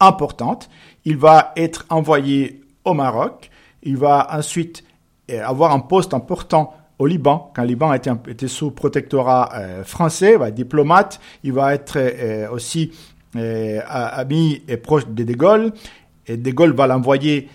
importante. 0.01 0.69
Il 1.05 1.17
va 1.17 1.53
être 1.57 1.87
envoyé 1.89 2.61
au 2.85 2.95
Maroc. 2.95 3.51
Il 3.83 3.97
va 3.97 4.29
ensuite 4.31 4.85
avoir 5.43 5.73
un 5.73 5.81
poste 5.81 6.15
important 6.15 6.75
au 6.99 7.07
Liban, 7.07 7.53
quand 7.55 7.63
le 7.63 7.69
Liban 7.69 7.93
était, 7.93 8.11
était 8.29 8.49
sous 8.49 8.71
protectorat 8.71 9.51
euh, 9.55 9.85
français, 9.85 10.37
va 10.37 10.49
être 10.49 10.55
diplomate, 10.55 11.21
il 11.45 11.53
va 11.53 11.75
être 11.75 11.97
euh, 11.97 12.51
aussi 12.51 12.93
euh, 13.37 13.81
ami 13.87 14.63
et 14.69 14.77
proche 14.77 15.07
de 15.07 15.23
De 15.23 15.35
Gaulle, 15.35 15.73
De 16.29 16.51
Gaulle 16.51 16.75
va 16.75 16.87
l'envoyer 16.87 17.49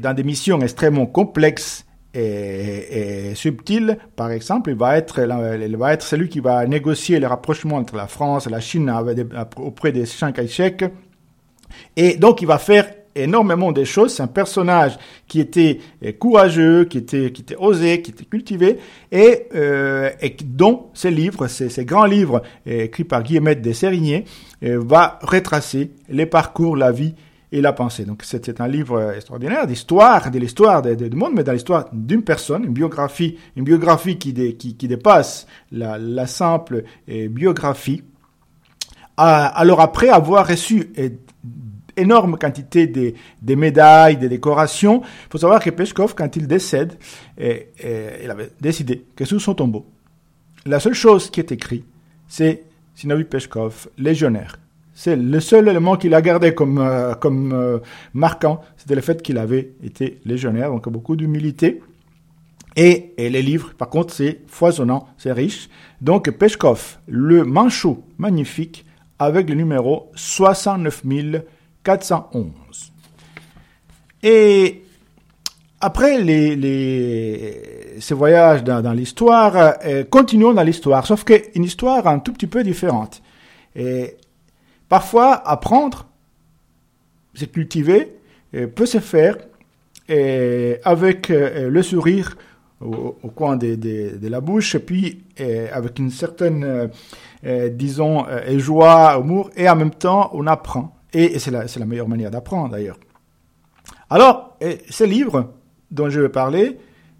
dans 0.00 0.14
des 0.14 0.22
missions 0.22 0.60
extrêmement 0.60 1.06
complexes 1.06 1.86
et, 2.12 3.32
subtiles. 3.34 3.96
Par 4.16 4.30
exemple, 4.30 4.68
il 4.70 4.76
va 4.76 4.98
être, 4.98 5.20
il 5.20 5.76
va 5.78 5.94
être 5.94 6.02
celui 6.02 6.28
qui 6.28 6.40
va 6.40 6.66
négocier 6.66 7.18
les 7.18 7.26
rapprochements 7.26 7.76
entre 7.76 7.96
la 7.96 8.06
France 8.06 8.46
et 8.46 8.50
la 8.50 8.60
Chine 8.60 8.92
auprès 9.56 9.90
des 9.90 10.04
Chiang 10.04 10.30
Kai-shek. 10.30 10.84
Et 11.96 12.16
donc, 12.16 12.42
il 12.42 12.46
va 12.46 12.58
faire 12.58 12.84
énormément 13.14 13.72
de 13.72 13.84
choses. 13.84 14.14
C'est 14.14 14.22
un 14.22 14.26
personnage 14.26 14.98
qui 15.28 15.40
était 15.40 15.80
euh, 16.04 16.12
courageux, 16.12 16.84
qui 16.84 16.98
était, 16.98 17.32
qui 17.32 17.42
était 17.42 17.56
osé, 17.56 18.02
qui 18.02 18.10
était 18.10 18.24
cultivé, 18.24 18.78
et, 19.10 19.48
euh, 19.54 20.10
dont 20.44 20.86
ces 20.94 21.10
livres, 21.10 21.46
ces, 21.46 21.68
ces 21.68 21.84
grands 21.84 22.06
livres 22.06 22.42
euh, 22.66 22.84
écrits 22.84 23.04
par 23.04 23.22
Guillemette 23.22 23.62
de 23.62 23.72
Sérigné, 23.72 24.24
euh, 24.62 24.80
va 24.84 25.18
retracer 25.22 25.90
les 26.08 26.26
parcours, 26.26 26.76
la 26.76 26.92
vie 26.92 27.14
et 27.50 27.60
la 27.60 27.72
pensée. 27.72 28.04
Donc 28.04 28.22
c'est 28.24 28.60
un 28.60 28.68
livre 28.68 29.12
extraordinaire 29.14 29.66
d'histoire, 29.66 30.30
de 30.30 30.38
l'histoire 30.38 30.80
du 30.80 31.16
monde, 31.16 31.32
mais 31.34 31.44
dans 31.44 31.52
l'histoire 31.52 31.86
d'une 31.92 32.22
personne, 32.22 32.64
une 32.64 32.72
biographie, 32.72 33.36
une 33.56 33.64
biographie 33.64 34.16
qui, 34.16 34.32
qui, 34.56 34.76
qui 34.76 34.88
dépasse 34.88 35.46
la, 35.70 35.98
la 35.98 36.26
simple 36.26 36.84
biographie. 37.06 38.04
Alors 39.18 39.82
après 39.82 40.08
avoir 40.08 40.48
reçu 40.48 40.92
énorme 41.96 42.38
quantité 42.38 42.86
de, 42.86 43.14
de, 43.40 43.54
médailles, 43.54 44.16
de 44.16 44.28
décorations. 44.28 45.02
Il 45.02 45.30
faut 45.30 45.38
savoir 45.38 45.62
que 45.62 45.70
Peshkov, 45.70 46.14
quand 46.14 46.36
il 46.36 46.46
décède, 46.46 46.94
et, 47.38 47.68
il 48.22 48.30
avait 48.30 48.50
décidé 48.60 49.04
que 49.16 49.24
sur 49.24 49.40
son 49.40 49.54
tombeau, 49.54 49.86
la 50.64 50.80
seule 50.80 50.94
chose 50.94 51.30
qui 51.30 51.40
est 51.40 51.52
écrite, 51.52 51.84
c'est 52.28 52.64
Sinovi 52.94 53.24
Peshkov, 53.24 53.88
légionnaire. 53.98 54.58
C'est 54.94 55.16
le 55.16 55.40
seul 55.40 55.68
élément 55.68 55.96
qu'il 55.96 56.14
a 56.14 56.20
gardé 56.20 56.54
comme, 56.54 56.78
euh, 56.78 57.14
comme 57.14 57.52
euh, 57.52 57.78
marquant, 58.12 58.60
c'était 58.76 58.94
le 58.94 59.00
fait 59.00 59.22
qu'il 59.22 59.38
avait 59.38 59.72
été 59.82 60.20
légionnaire, 60.24 60.70
donc 60.70 60.88
beaucoup 60.88 61.16
d'humilité. 61.16 61.82
Et, 62.76 63.12
et, 63.16 63.28
les 63.30 63.42
livres, 63.42 63.74
par 63.76 63.88
contre, 63.88 64.12
c'est 64.14 64.40
foisonnant, 64.46 65.08
c'est 65.18 65.32
riche. 65.32 65.68
Donc 66.00 66.30
Peshkov, 66.30 66.98
le 67.06 67.44
manchot 67.44 68.04
magnifique, 68.18 68.86
avec 69.18 69.48
le 69.48 69.54
numéro 69.54 70.10
69 70.14 71.04
411. 71.84 72.92
Et 74.22 74.82
après 75.80 76.20
les, 76.20 76.54
les, 76.54 77.96
ces 77.98 78.14
voyages 78.14 78.62
dans, 78.62 78.92
l'histoire, 78.92 79.74
euh, 79.84 80.04
continuons 80.08 80.54
dans 80.54 80.62
l'histoire, 80.62 81.06
sauf 81.06 81.24
qu'une 81.24 81.64
histoire 81.64 82.06
un 82.06 82.20
tout 82.20 82.32
petit 82.32 82.46
peu 82.46 82.62
différente. 82.62 83.20
Et 83.74 84.16
parfois, 84.88 85.34
apprendre, 85.46 86.06
se 87.34 87.46
cultiver, 87.46 88.14
euh, 88.54 88.68
peut 88.68 88.86
se 88.86 89.00
faire 89.00 89.36
et 90.08 90.78
avec 90.84 91.30
euh, 91.30 91.68
le 91.68 91.82
sourire 91.82 92.36
au, 92.80 93.12
coin 93.34 93.56
de, 93.56 93.76
de, 93.76 94.18
de, 94.20 94.28
la 94.28 94.40
bouche, 94.40 94.74
et 94.74 94.80
puis 94.80 95.22
avec 95.72 96.00
une 96.00 96.10
certaine, 96.10 96.90
disons, 97.70 98.26
joie, 98.56 99.16
humour, 99.20 99.50
et 99.56 99.68
en 99.68 99.76
même 99.76 99.92
temps, 99.92 100.30
on 100.32 100.48
apprend. 100.48 100.92
Et 101.12 101.38
c'est 101.38 101.50
la, 101.50 101.86
meilleure 101.86 102.08
manière 102.08 102.30
d'apprendre 102.30 102.70
d'ailleurs. 102.70 102.98
Alors, 104.08 104.58
ce 104.88 105.04
livre 105.04 105.52
dont 105.90 106.08
je 106.08 106.20
vais 106.20 106.28
parler 106.28 106.78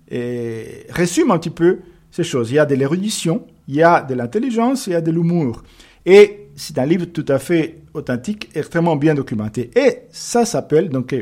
et, 0.08 0.86
résume 0.88 1.30
un 1.30 1.38
petit 1.38 1.50
peu 1.50 1.80
ces 2.10 2.24
choses. 2.24 2.50
Il 2.50 2.54
y 2.54 2.58
a 2.58 2.66
de 2.66 2.74
l'érudition, 2.74 3.46
il 3.68 3.76
y 3.76 3.82
a 3.82 4.02
de 4.02 4.14
l'intelligence, 4.14 4.86
il 4.86 4.92
y 4.92 4.96
a 4.96 5.00
de 5.00 5.10
l'humour. 5.10 5.62
Et 6.04 6.48
c'est 6.56 6.78
un 6.78 6.86
livre 6.86 7.06
tout 7.06 7.24
à 7.28 7.38
fait 7.38 7.82
authentique, 7.94 8.50
extrêmement 8.54 8.96
bien 8.96 9.14
documenté. 9.14 9.70
Et 9.76 10.02
ça 10.10 10.44
s'appelle 10.44 10.88
donc 10.88 11.14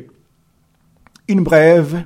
une 1.29 1.43
brève, 1.43 2.05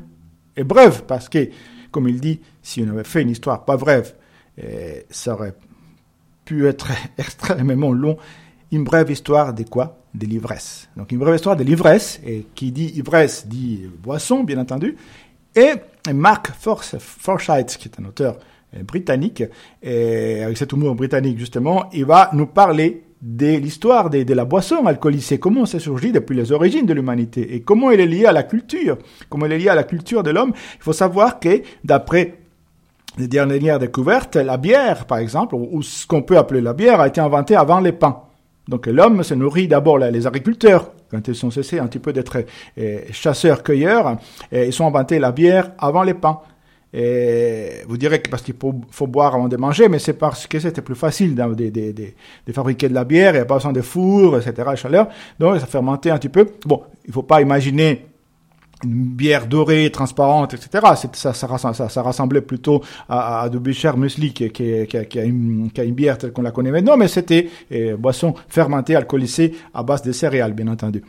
et 0.56 0.64
brève 0.64 1.04
parce 1.06 1.28
que, 1.28 1.48
comme 1.90 2.08
il 2.08 2.20
dit, 2.20 2.40
si 2.62 2.82
on 2.86 2.90
avait 2.90 3.04
fait 3.04 3.22
une 3.22 3.30
histoire 3.30 3.64
pas 3.64 3.76
brève, 3.76 4.14
ça 5.10 5.34
aurait 5.34 5.54
pu 6.44 6.66
être 6.66 6.88
extrêmement 7.18 7.92
long. 7.92 8.16
Une 8.72 8.84
brève 8.84 9.10
histoire 9.10 9.54
de 9.54 9.62
quoi? 9.62 10.03
De 10.14 10.26
l'ivresse. 10.26 10.88
Donc 10.96 11.12
une 11.12 11.18
brève 11.18 11.34
histoire 11.34 11.56
de 11.56 11.64
l'ivresse, 11.64 12.20
et 12.24 12.46
qui 12.54 12.72
dit 12.72 12.92
ivresse 12.96 13.46
dit 13.46 13.88
boisson, 14.02 14.44
bien 14.44 14.58
entendu. 14.58 14.96
Et 15.56 15.72
Mark 16.12 16.50
Forsyth, 16.58 17.76
qui 17.78 17.88
est 17.88 18.00
un 18.00 18.04
auteur 18.06 18.38
euh, 18.76 18.82
britannique, 18.82 19.42
et 19.82 20.42
avec 20.42 20.56
cet 20.56 20.72
humour 20.72 20.94
britannique 20.94 21.38
justement, 21.38 21.88
il 21.92 22.04
va 22.04 22.30
nous 22.32 22.46
parler 22.46 23.02
de 23.22 23.56
l'histoire 23.56 24.10
de, 24.10 24.22
de, 24.22 24.34
la 24.34 24.44
boisson 24.44 24.86
alcoolisée, 24.86 25.38
comment 25.38 25.64
ça 25.64 25.80
surgit 25.80 26.12
depuis 26.12 26.36
les 26.36 26.52
origines 26.52 26.84
de 26.84 26.92
l'humanité 26.92 27.54
et 27.54 27.62
comment 27.62 27.90
elle 27.90 28.00
est 28.00 28.06
liée 28.06 28.26
à 28.26 28.32
la 28.32 28.42
culture, 28.42 28.98
comment 29.30 29.46
elle 29.46 29.52
est 29.52 29.58
liée 29.58 29.68
à 29.70 29.74
la 29.74 29.84
culture 29.84 30.22
de 30.22 30.30
l'homme. 30.30 30.52
Il 30.76 30.82
faut 30.82 30.92
savoir 30.92 31.40
que 31.40 31.62
d'après 31.84 32.38
les 33.16 33.28
dernières 33.28 33.78
découvertes, 33.78 34.36
la 34.36 34.56
bière, 34.56 35.06
par 35.06 35.18
exemple, 35.18 35.54
ou 35.54 35.82
ce 35.82 36.06
qu'on 36.06 36.22
peut 36.22 36.36
appeler 36.36 36.60
la 36.60 36.72
bière, 36.72 37.00
a 37.00 37.08
été 37.08 37.20
inventée 37.20 37.56
avant 37.56 37.80
les 37.80 37.92
pains. 37.92 38.23
Donc 38.68 38.86
l'homme 38.86 39.22
se 39.22 39.34
nourrit 39.34 39.68
d'abord 39.68 39.98
les 39.98 40.26
agriculteurs 40.26 40.90
quand 41.10 41.28
ils 41.28 41.34
sont 41.34 41.50
cessés 41.50 41.78
un 41.78 41.86
petit 41.86 41.98
peu 41.98 42.12
d'être 42.12 42.44
euh, 42.78 43.00
chasseurs-cueilleurs, 43.12 44.16
ils 44.52 44.72
sont 44.72 44.86
inventés 44.86 45.18
la 45.18 45.32
bière 45.32 45.70
avant 45.78 46.02
les 46.02 46.14
pains. 46.14 46.40
Et 46.96 47.82
vous 47.88 47.96
direz 47.96 48.22
que 48.22 48.30
parce 48.30 48.42
qu'il 48.42 48.54
faut, 48.54 49.06
boire 49.08 49.34
avant 49.34 49.48
de 49.48 49.56
manger, 49.56 49.88
mais 49.88 49.98
c'est 49.98 50.12
parce 50.12 50.46
que 50.46 50.60
c'était 50.60 50.80
plus 50.80 50.94
facile 50.94 51.34
de, 51.34 51.70
de, 51.70 52.52
fabriquer 52.52 52.88
de 52.88 52.94
la 52.94 53.02
bière, 53.04 53.32
il 53.32 53.38
n'y 53.38 53.40
a 53.40 53.44
pas 53.44 53.56
besoin 53.56 53.72
de 53.72 53.80
four, 53.80 54.38
etc., 54.38 54.70
chaleur. 54.76 55.08
Donc 55.40 55.58
ça 55.58 55.66
fermentait 55.66 56.10
un 56.10 56.18
petit 56.18 56.28
peu. 56.28 56.46
Bon, 56.64 56.82
il 57.04 57.12
faut 57.12 57.24
pas 57.24 57.42
imaginer 57.42 58.06
une 58.84 59.04
bière 59.04 59.46
dorée, 59.46 59.90
transparente, 59.90 60.54
etc. 60.54 60.84
Ça, 61.12 61.32
ça, 61.32 61.88
ça, 61.88 62.02
ressemblait 62.02 62.40
plutôt 62.40 62.82
à, 63.08 63.42
à 63.42 63.48
de 63.48 63.58
Musli 63.96 64.32
qui, 64.32 64.44
une, 65.16 65.70
bière 65.92 66.18
telle 66.18 66.32
qu'on 66.32 66.42
la 66.42 66.50
connaît 66.50 66.70
maintenant, 66.70 66.96
mais 66.96 67.08
c'était 67.08 67.48
boisson 67.98 68.34
fermentée, 68.48 68.94
alcoolisée 68.94 69.54
à 69.72 69.82
base 69.82 70.02
de 70.02 70.12
céréales, 70.12 70.52
bien 70.52 70.68
entendu. 70.68 71.02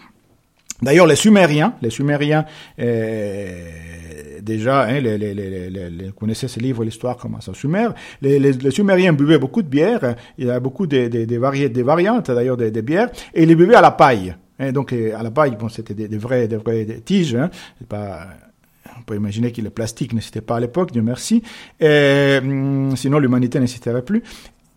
D'ailleurs, 0.82 1.08
les 1.08 1.16
Sumériens, 1.16 1.74
les 1.82 1.90
Sumériens, 1.90 2.46
euh, 2.80 4.40
déjà, 4.42 4.84
hein, 4.84 5.00
les, 5.00 5.18
les, 5.18 5.34
les, 5.34 5.70
les, 5.70 6.12
connaissez 6.12 6.50
ce 6.50 6.60
livre, 6.60 6.84
l'histoire 6.84 7.16
commence 7.16 7.48
en 7.48 7.54
Sumer. 7.54 7.88
Les, 8.22 8.72
Sumériens 8.72 9.14
buvaient 9.14 9.38
beaucoup 9.38 9.62
de 9.62 9.70
bière. 9.70 10.16
Il 10.38 10.48
y 10.48 10.50
a 10.50 10.60
beaucoup 10.60 10.86
de, 10.86 11.08
de, 11.08 11.24
de, 11.24 11.82
variantes, 11.82 12.30
d'ailleurs, 12.30 12.58
des 12.58 12.72
de 12.72 12.82
bières, 12.82 13.10
et 13.34 13.44
ils 13.44 13.48
les 13.48 13.56
buvaient 13.56 13.76
à 13.76 13.82
la 13.82 13.92
paille. 13.92 14.36
Et 14.60 14.72
donc, 14.72 14.94
à 14.94 15.22
la 15.22 15.30
base, 15.30 15.52
bon, 15.60 15.70
c'était 15.70 15.94
des, 15.94 16.08
des, 16.08 16.18
vrais, 16.18 16.48
des 16.48 16.58
vraies 16.58 17.02
tiges. 17.04 17.36
Hein. 17.36 17.50
Pas, 17.90 18.28
on 18.98 19.02
peut 19.04 19.16
imaginer 19.16 19.52
que 19.52 19.62
le 19.62 19.70
plastique 19.70 20.14
n'existait 20.14 20.42
pas 20.42 20.58
à 20.58 20.60
l'époque, 20.60 20.92
Dieu 20.92 21.02
merci. 21.02 21.44
Et, 21.80 22.40
hum, 22.42 22.96
sinon, 22.96 23.20
l'humanité 23.20 23.60
n'existerait 23.60 24.04
plus. 24.04 24.24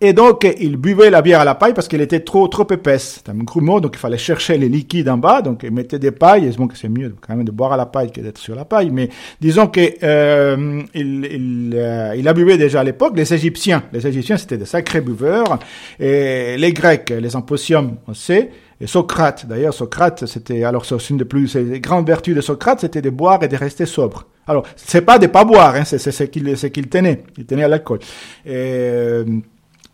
Et 0.00 0.12
donc, 0.12 0.46
il 0.60 0.76
buvait 0.76 1.10
la 1.10 1.22
bière 1.22 1.40
à 1.40 1.44
la 1.44 1.56
paille 1.56 1.74
parce 1.74 1.88
qu'elle 1.88 2.00
était 2.00 2.20
trop, 2.20 2.46
trop 2.46 2.66
épaisse. 2.70 3.20
C'est 3.24 3.32
un 3.32 3.38
grumeau, 3.38 3.80
donc 3.80 3.96
il 3.96 3.98
fallait 3.98 4.16
chercher 4.16 4.56
les 4.56 4.68
liquides 4.68 5.08
en 5.08 5.18
bas. 5.18 5.42
Donc, 5.42 5.62
il 5.64 5.72
mettait 5.72 5.98
des 5.98 6.12
pailles. 6.12 6.46
Et 6.46 6.50
bon, 6.50 6.68
c'est 6.72 6.88
mieux 6.88 7.16
quand 7.20 7.34
même 7.34 7.44
de 7.44 7.50
boire 7.50 7.72
à 7.72 7.76
la 7.76 7.86
paille 7.86 8.12
que 8.12 8.20
d'être 8.20 8.38
sur 8.38 8.54
la 8.54 8.64
paille. 8.64 8.90
Mais 8.90 9.08
disons 9.40 9.66
que 9.66 9.80
euh, 10.04 10.82
il, 10.94 11.24
il, 11.24 11.72
euh, 11.74 12.14
il 12.16 12.28
a 12.28 12.32
buvé 12.32 12.56
déjà 12.56 12.80
à 12.80 12.84
l'époque. 12.84 13.14
Les 13.16 13.34
Égyptiens, 13.34 13.82
les 13.92 14.06
Égyptiens, 14.06 14.36
c'était 14.36 14.56
des 14.56 14.66
sacrés 14.66 15.00
buveurs. 15.00 15.58
Et 15.98 16.56
les 16.56 16.72
Grecs, 16.72 17.10
les 17.10 17.34
imposiums, 17.34 17.96
on 18.06 18.14
sait. 18.14 18.50
Et 18.80 18.86
Socrate, 18.86 19.46
d'ailleurs, 19.46 19.74
Socrate, 19.74 20.26
c'était 20.26 20.64
alors 20.64 20.86
c'est 20.86 21.10
une 21.10 21.16
des 21.16 21.24
plus 21.24 21.56
grandes 21.80 22.06
vertus 22.06 22.34
de 22.34 22.40
Socrate, 22.40 22.80
c'était 22.80 23.02
de 23.02 23.10
boire 23.10 23.42
et 23.42 23.48
de 23.48 23.56
rester 23.56 23.86
sobre. 23.86 24.26
Alors, 24.46 24.64
c'est 24.76 25.02
pas 25.02 25.18
de 25.18 25.26
pas 25.26 25.44
boire, 25.44 25.74
hein, 25.74 25.84
c'est 25.84 25.98
ce 25.98 26.22
qu'il 26.24 26.54
qu'il 26.54 26.88
tenait, 26.88 27.24
il 27.36 27.44
tenait 27.44 27.64
à 27.64 27.68
l'alcool. 27.68 27.98
Et 28.46 29.24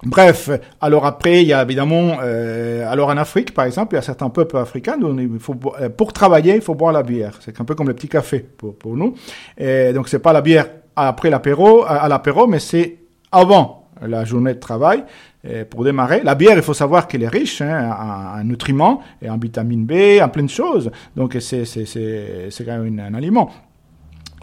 Bref, 0.04 0.50
alors 0.80 1.06
après, 1.06 1.42
il 1.42 1.48
y 1.48 1.52
a 1.52 1.62
évidemment, 1.62 2.18
euh, 2.22 2.90
alors 2.90 3.08
en 3.08 3.16
Afrique, 3.16 3.54
par 3.54 3.64
exemple, 3.64 3.94
il 3.94 3.96
y 3.96 3.98
a 3.98 4.02
certains 4.02 4.28
peuples 4.28 4.56
africains 4.56 4.98
euh, 5.02 5.88
pour 5.88 6.12
travailler, 6.12 6.56
il 6.56 6.60
faut 6.60 6.74
boire 6.74 6.92
la 6.92 7.02
bière. 7.02 7.38
C'est 7.40 7.60
un 7.60 7.64
peu 7.64 7.74
comme 7.74 7.88
le 7.88 7.94
petit 7.94 8.08
café 8.08 8.40
pour, 8.40 8.76
pour 8.76 8.96
nous. 8.96 9.14
Et 9.56 9.92
donc, 9.92 10.08
c'est 10.08 10.18
pas 10.18 10.32
la 10.32 10.42
bière 10.42 10.68
après 10.94 11.30
l'apéro, 11.30 11.84
à, 11.86 12.06
l'apéro, 12.08 12.46
mais 12.46 12.58
c'est 12.58 12.98
avant 13.32 13.88
la 14.02 14.24
journée 14.24 14.54
de 14.54 14.60
travail 14.60 15.04
et 15.44 15.64
pour 15.64 15.84
démarrer. 15.84 16.22
La 16.22 16.34
bière, 16.34 16.56
il 16.56 16.62
faut 16.62 16.74
savoir 16.74 17.06
qu'elle 17.06 17.22
est 17.22 17.28
riche 17.28 17.60
hein, 17.60 17.90
en, 17.90 18.40
en, 18.40 18.44
nutriments 18.44 19.02
et 19.20 19.28
en 19.28 19.38
vitamine 19.38 19.84
B, 19.84 20.20
en 20.22 20.28
plein 20.28 20.44
de 20.44 20.50
choses. 20.50 20.90
Donc, 21.16 21.36
c'est 21.40 21.64
quand 22.64 22.78
même 22.78 22.98
un 22.98 23.14
aliment. 23.14 23.50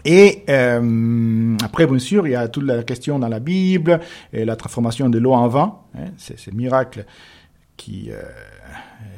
Et 0.04 0.44
euh, 0.48 1.56
après, 1.62 1.86
bien 1.86 1.98
sûr, 1.98 2.26
il 2.26 2.32
y 2.32 2.34
a 2.34 2.48
toute 2.48 2.64
la 2.64 2.82
question 2.82 3.18
dans 3.18 3.28
la 3.28 3.40
Bible, 3.40 4.00
et 4.32 4.44
la 4.44 4.56
transformation 4.56 5.08
de 5.08 5.18
l'eau 5.18 5.32
en 5.32 5.48
vin, 5.48 5.78
hein, 5.96 6.10
c'est 6.16 6.38
ce 6.38 6.50
miracle 6.50 7.04
qui 7.76 8.10
euh, 8.10 8.20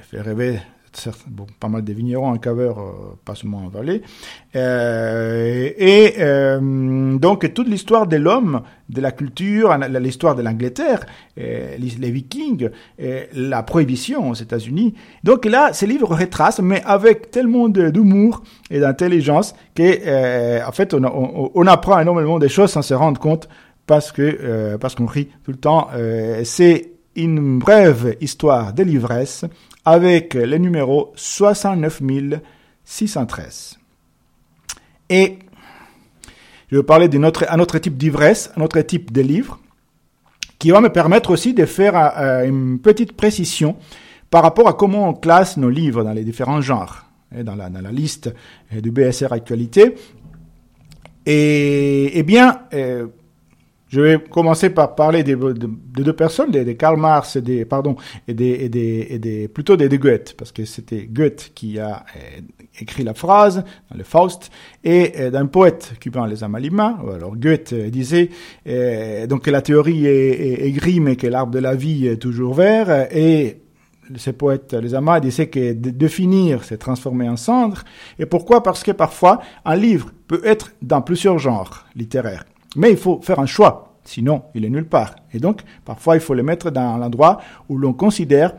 fait 0.03 0.21
rêver 0.21 0.61
bon, 1.29 1.47
pas 1.61 1.69
mal 1.69 1.83
de 1.83 1.93
vignerons 1.93 2.29
en 2.29 2.37
caveur, 2.39 2.79
euh, 2.79 3.17
pas 3.25 3.35
seulement 3.35 3.59
en 3.59 3.69
vallée. 3.69 4.03
Euh, 4.57 5.71
et 5.77 6.15
euh, 6.19 7.19
donc 7.19 7.53
toute 7.55 7.69
l'histoire 7.69 8.07
de 8.07 8.17
l'homme, 8.17 8.63
de 8.89 9.01
la 9.01 9.13
culture, 9.13 9.77
l'histoire 10.01 10.35
de 10.35 10.43
l'Angleterre, 10.43 11.07
les, 11.37 12.11
Vikings, 12.11 12.69
la 13.35 13.63
prohibition 13.63 14.31
aux 14.31 14.35
États-Unis. 14.35 14.95
Donc 15.23 15.47
là, 15.47 15.73
ce 15.73 15.87
livre 15.87 16.15
retrace, 16.15 16.61
mais 16.61 16.83
avec 16.85 17.31
tellement 17.31 17.69
d'humour 17.69 18.43
et 18.71 18.81
d'intelligence 18.81 19.55
que, 19.75 20.67
en 20.67 20.73
fait, 20.73 20.93
on, 20.93 21.51
on, 21.55 21.67
apprend 21.67 21.99
énormément 21.99 22.39
des 22.39 22.51
choses 22.51 22.71
sans 22.71 22.83
se 22.83 22.95
rendre 22.95 23.19
compte 23.19 23.49
parce 23.87 24.13
que 24.13 24.77
parce 24.77 24.95
qu'on 24.95 25.07
rit 25.07 25.29
tout 25.45 25.51
le 25.51 25.59
temps. 25.59 25.89
c'est 26.45 26.94
une 27.16 27.59
brève 27.59 28.16
histoire 28.21 28.73
de 28.73 28.83
l'ivresse 28.83 29.44
avec 29.85 30.35
le 30.35 30.59
numéro 30.59 31.12
69613. 31.16 33.78
Et 35.11 35.38
je 36.71 36.76
vais 36.76 36.83
parler 36.83 37.09
d'un 37.09 37.25
autre, 37.25 37.44
autre 37.61 37.78
type 37.78 37.97
d'ivresse, 37.97 38.50
un 38.56 38.62
autre 38.62 38.80
type 38.80 39.12
de 39.12 39.21
livre, 39.21 39.61
qui 40.59 40.71
va 40.71 40.80
me 40.80 40.88
permettre 40.88 41.30
aussi 41.30 41.54
de 41.54 41.66
faire 41.66 41.94
euh, 42.18 42.44
une 42.44 42.78
petite 42.78 43.12
précision 43.12 43.76
par 44.30 44.42
rapport 44.42 44.68
à 44.68 44.73
comment 44.73 45.09
on 45.09 45.14
classe 45.14 45.56
nos 45.56 45.71
livres 45.71 46.02
dans 46.02 46.12
les 46.12 46.25
différents 46.25 46.61
genres, 46.61 47.04
hein, 47.33 47.44
dans 47.44 47.54
la, 47.54 47.68
dans 47.68 47.83
la 47.83 47.92
liste 47.92 48.35
euh, 48.73 48.80
du 48.80 48.90
BSR 48.90 49.33
Actualité. 49.33 49.94
Et, 51.26 52.18
eh 52.18 52.23
bien, 52.23 52.62
euh, 52.73 53.06
je 53.95 54.01
vais 54.01 54.19
commencer 54.19 54.71
par 54.71 54.97
parler 54.97 55.23
de, 55.23 55.37
deux 55.37 56.13
personnes, 56.13 56.51
de, 56.51 56.73
Karl 56.73 56.99
Marx 56.99 57.37
et 57.37 57.43
des, 57.43 57.65
pardon, 57.65 57.95
et 58.27 58.35
des, 58.35 58.51
et 58.65 58.69
des, 58.69 59.07
et 59.09 59.19
des 59.21 59.47
plutôt 59.47 59.77
des, 59.77 59.89
Goethe, 59.99 60.35
parce 60.37 60.51
que 60.51 60.65
c'était 60.65 61.07
Goethe 61.07 61.53
qui 61.55 61.79
a 61.79 62.05
euh, 62.17 62.41
écrit 62.81 63.05
la 63.05 63.15
phrase 63.15 63.63
dans 63.91 63.97
le 63.97 64.03
Faust, 64.03 64.51
et 64.83 65.13
euh, 65.19 65.31
d'un 65.31 65.47
poète 65.47 65.93
parle 66.13 66.31
les 66.31 66.42
Amalima. 66.42 66.99
Alors 67.14 67.37
Goethe 67.37 67.73
euh, 67.73 67.88
disait 67.88 68.31
donc 69.29 69.42
que 69.42 69.51
la 69.53 69.62
théorie 69.62 70.07
est, 70.07 70.66
est, 70.66 70.73
gris, 70.73 70.99
mais 70.99 71.14
que 71.14 71.29
l'arbre 71.29 71.53
de 71.53 71.61
la 71.61 71.77
vie 71.77 72.09
est 72.09 72.16
toujours 72.16 72.55
vert, 72.55 73.07
et 73.12 73.61
ces 74.16 74.33
poètes, 74.33 74.75
les 74.75 74.97
amas, 74.97 75.21
disaient 75.21 75.47
que 75.47 75.73
définir, 75.73 76.64
c'est 76.64 76.79
transformer 76.79 77.29
en 77.29 77.37
cendre. 77.37 77.85
Et 78.18 78.27
pourquoi? 78.27 78.62
Parce 78.62 78.83
que 78.83 78.90
parfois, 78.90 79.40
un 79.64 79.77
livre 79.77 80.11
peut 80.27 80.42
être 80.45 80.73
dans 80.83 81.01
plusieurs 81.01 81.38
genres 81.38 81.87
littéraires. 81.95 82.45
Mais 82.77 82.90
il 82.90 82.97
faut 82.97 83.21
faire 83.23 83.38
un 83.38 83.47
choix, 83.47 83.93
sinon 84.05 84.43
il 84.55 84.64
est 84.64 84.71
nulle 84.71 84.88
part. 84.88 85.17
Et 85.33 85.38
donc, 85.38 85.62
parfois, 85.85 86.17
il 86.17 86.21
faut 86.21 86.35
le 86.35 86.43
mettre 86.43 86.71
dans 86.71 86.97
l'endroit 86.97 87.40
où 87.69 87.79
l'on 87.79 87.93
considère 87.93 88.53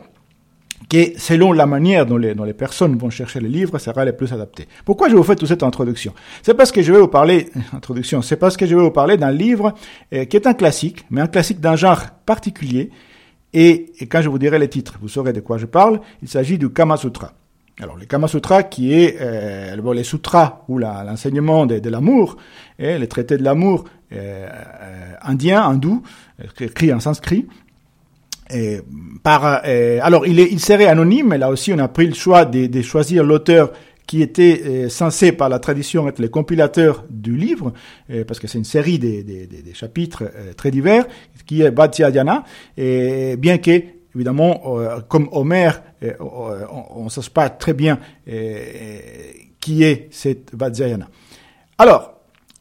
que 0.88 1.18
selon 1.18 1.52
la 1.52 1.66
manière 1.66 2.06
dont 2.06 2.16
les, 2.16 2.34
personnes 2.54 2.96
vont 2.96 3.10
chercher 3.10 3.40
le 3.40 3.48
livre, 3.48 3.78
sera 3.78 4.04
le 4.04 4.12
plus 4.12 4.32
adapté. 4.32 4.68
Pourquoi 4.84 5.08
je 5.08 5.16
vous 5.16 5.22
fais 5.22 5.36
toute 5.36 5.48
cette 5.48 5.62
introduction? 5.62 6.14
C'est 6.42 6.54
parce 6.54 6.70
que 6.70 6.82
je 6.82 6.92
vais 6.92 7.00
vous 7.00 7.08
parler, 7.08 7.50
introduction, 7.72 8.22
c'est 8.22 8.36
parce 8.36 8.56
que 8.56 8.66
je 8.66 8.74
vais 8.74 8.82
vous 8.82 8.90
parler 8.90 9.16
d'un 9.16 9.32
livre 9.32 9.74
euh, 10.12 10.24
qui 10.24 10.36
est 10.36 10.46
un 10.46 10.54
classique, 10.54 11.04
mais 11.10 11.20
un 11.20 11.26
classique 11.26 11.60
d'un 11.60 11.76
genre 11.76 12.02
particulier. 12.24 12.90
Et, 13.52 13.92
quand 14.10 14.22
je 14.22 14.28
vous 14.28 14.38
dirai 14.38 14.58
les 14.58 14.68
titres, 14.68 14.98
vous 15.00 15.08
saurez 15.08 15.32
de 15.32 15.40
quoi 15.40 15.56
je 15.58 15.66
parle. 15.66 16.00
Il 16.22 16.28
s'agit 16.28 16.58
du 16.58 16.70
Kama 16.70 16.96
Sutra. 16.96 17.32
Alors, 17.80 17.96
le 17.96 18.06
Kama 18.06 18.28
Sutra, 18.28 18.62
qui 18.62 18.92
est 18.92 19.16
euh, 19.20 19.76
bon, 19.78 19.92
les 19.92 20.04
sutras 20.04 20.64
ou 20.68 20.78
l'enseignement 20.78 21.66
de, 21.66 21.88
l'amour, 21.90 22.36
les 22.78 23.06
traités 23.08 23.36
de 23.38 23.44
l'amour 23.44 23.84
indien, 25.22 25.62
hindou, 25.62 26.02
écrit 26.60 26.92
en 26.92 27.00
sanskrit. 27.00 27.46
Euh, 28.54 28.80
alors, 30.02 30.26
il, 30.26 30.38
est, 30.38 30.48
il 30.50 30.60
serait 30.60 30.86
anonyme, 30.86 31.28
mais 31.28 31.38
là 31.38 31.50
aussi, 31.50 31.72
on 31.72 31.78
a 31.78 31.88
pris 31.88 32.06
le 32.06 32.14
choix 32.14 32.44
de, 32.44 32.82
choisir 32.82 33.24
l'auteur 33.24 33.72
qui 34.06 34.22
était 34.22 34.88
censé 34.88 35.32
par 35.32 35.48
la 35.48 35.58
tradition 35.58 36.06
être 36.06 36.20
le 36.20 36.28
compilateur 36.28 37.04
du 37.10 37.36
livre, 37.36 37.72
parce 38.28 38.38
que 38.38 38.46
c'est 38.46 38.58
une 38.58 38.64
série 38.64 39.00
des 39.00 39.24
de, 39.24 39.46
de, 39.46 39.74
chapitres 39.74 40.24
très 40.56 40.70
divers, 40.70 41.06
qui 41.44 41.62
est 41.62 41.72
Bhatyayana, 41.72 42.44
et 42.76 43.36
bien 43.36 43.58
que 43.58 43.82
évidemment, 44.16 44.78
euh, 44.78 45.00
comme 45.06 45.28
Homer, 45.30 45.70
euh, 46.02 46.14
on 46.20 47.04
ne 47.04 47.08
sait 47.10 47.20
pas 47.32 47.50
très 47.50 47.74
bien 47.74 47.98
euh, 48.28 48.58
qui 49.60 49.84
est 49.84 50.08
cette 50.10 50.54
Vajrayana. 50.54 51.08
Alors, 51.78 52.15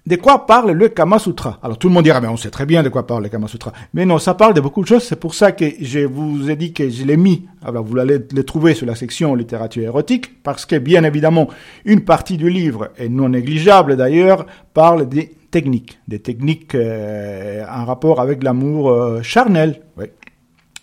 de 0.08 0.18
quoi 0.18 0.46
parle 0.46 0.72
le 0.72 0.90
Kama 0.90 1.18
Sutra? 1.18 1.58
Alors 1.64 1.80
tout 1.80 1.88
le 1.88 1.94
monde 1.96 2.04
dira, 2.04 2.22
mais 2.22 2.28
on 2.28 2.38
sait 2.38 2.52
très 2.52 2.68
bien 2.68 2.84
de 2.84 2.90
quoi 2.90 3.08
parle 3.08 3.24
le 3.24 3.30
Kama 3.30 3.48
Sutra. 3.48 3.74
Mais 3.96 4.06
non, 4.06 4.20
ça 4.20 4.36
parle 4.36 4.54
de 4.54 4.62
beaucoup 4.62 4.84
de 4.84 4.88
choses. 4.88 5.04
C'est 5.04 5.20
pour 5.20 5.34
ça 5.34 5.52
que 5.52 5.66
je 5.82 6.02
vous 6.02 6.52
ai 6.52 6.56
dit 6.56 6.74
que 6.74 6.88
je 6.90 7.04
l'ai 7.06 7.18
mis. 7.18 7.48
Alors 7.64 7.84
vous 7.84 7.98
allez 7.98 8.20
le 8.32 8.44
trouver 8.44 8.76
sur 8.76 8.86
la 8.86 8.94
section 8.94 9.34
littérature 9.34 9.84
érotique, 9.84 10.44
parce 10.44 10.68
que 10.68 10.76
bien 10.76 11.04
évidemment, 11.04 11.50
une 11.86 12.02
partie 12.02 12.38
du 12.38 12.52
livre, 12.52 12.90
et 13.00 13.10
non 13.10 13.30
négligeable 13.30 13.98
d'ailleurs, 13.98 14.46
parle 14.76 15.10
des 15.10 15.32
techniques, 15.50 15.98
des 16.08 16.20
techniques 16.20 16.76
en 16.76 17.86
rapport 17.86 18.22
avec 18.22 18.44
l'amour 18.44 19.24
charnel. 19.24 19.82
Oui, 19.98 20.06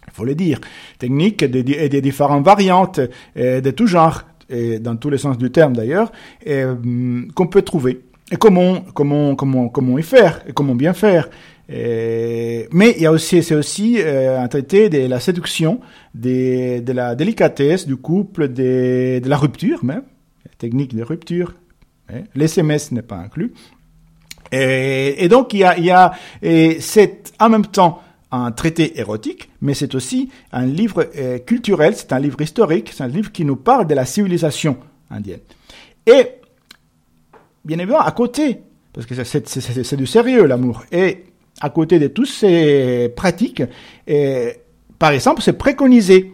il 0.09 0.13
faut 0.13 0.25
le 0.25 0.35
dire, 0.35 0.59
techniques 0.99 1.43
et 1.43 1.49
des, 1.49 2.01
différentes 2.01 2.45
variantes 2.45 2.99
de 3.37 3.71
tout 3.71 3.87
genre, 3.87 4.25
et 4.51 4.81
dans 4.81 4.97
tous 4.97 5.11
les 5.11 5.19
sens 5.19 5.39
du 5.39 5.53
terme 5.53 5.77
d'ailleurs, 5.77 6.11
hum, 6.45 7.29
qu'on 7.37 7.47
peut 7.47 7.63
trouver. 7.63 8.03
Et 8.33 8.37
comment, 8.37 8.81
comment, 8.95 9.37
comment, 9.37 9.69
comment 9.69 9.99
y 9.99 10.03
faire, 10.03 10.43
et 10.49 10.55
comment 10.55 10.75
bien 10.75 10.95
faire. 10.95 11.29
mais 11.69 12.95
il 12.97 13.03
y 13.03 13.07
a 13.07 13.13
aussi, 13.13 13.43
c'est 13.43 13.55
aussi 13.55 13.97
euh, 13.99 14.41
un 14.41 14.49
traité 14.49 14.89
de 14.89 15.07
la 15.07 15.21
séduction, 15.21 15.81
de, 16.15 16.81
de 16.81 16.93
la 16.93 17.15
délicatesse 17.15 17.87
du 17.87 17.97
couple, 17.97 18.49
de, 18.49 19.21
de 19.23 19.29
la 19.29 19.37
rupture 19.37 19.85
même, 19.85 20.05
technique 20.57 20.97
de 20.97 21.03
rupture. 21.03 21.53
Hein. 22.09 22.23
L'SMS 22.35 22.93
n'est 22.93 23.03
pas 23.03 23.17
inclus. 23.17 23.53
Et, 24.51 25.23
et, 25.23 25.29
donc 25.29 25.53
il 25.53 25.61
y 25.61 25.65
a, 25.65 25.77
il 25.77 25.85
y 25.85 25.91
a 25.91 26.13
et 26.41 26.79
c'est 26.81 27.35
en 27.39 27.51
même 27.51 27.67
temps 27.67 28.01
un 28.31 28.51
traité 28.51 28.99
érotique, 28.99 29.51
mais 29.61 29.75
c'est 29.75 29.95
aussi 29.95 30.31
un 30.53 30.65
livre 30.65 31.07
euh, 31.19 31.39
culturel, 31.39 31.95
c'est 31.95 32.15
un 32.15 32.19
livre 32.19 32.41
historique, 32.41 32.93
c'est 32.95 33.05
un 33.05 33.09
livre 33.09 33.31
qui 33.31 33.45
nous 33.45 33.57
parle 33.57 33.87
de 33.87 33.95
la 33.95 34.07
civilisation 34.07 34.79
indienne. 35.11 35.41
Et, 36.07 36.42
bien 37.65 37.79
évidemment, 37.79 38.01
à 38.01 38.13
côté, 38.13 38.63
parce 38.93 39.07
que 39.07 39.15
c'est 39.25 39.97
du 39.97 40.07
sérieux 40.07 40.47
l'amour, 40.47 40.85
et 40.93 41.25
à 41.61 41.71
côté 41.71 41.99
de 41.99 42.09
toutes 42.09 42.29
ces 42.29 43.13
pratiques, 43.15 43.63
par 44.99 45.11
exemple, 45.11 45.43
c'est 45.43 45.55
préconisé 45.55 46.33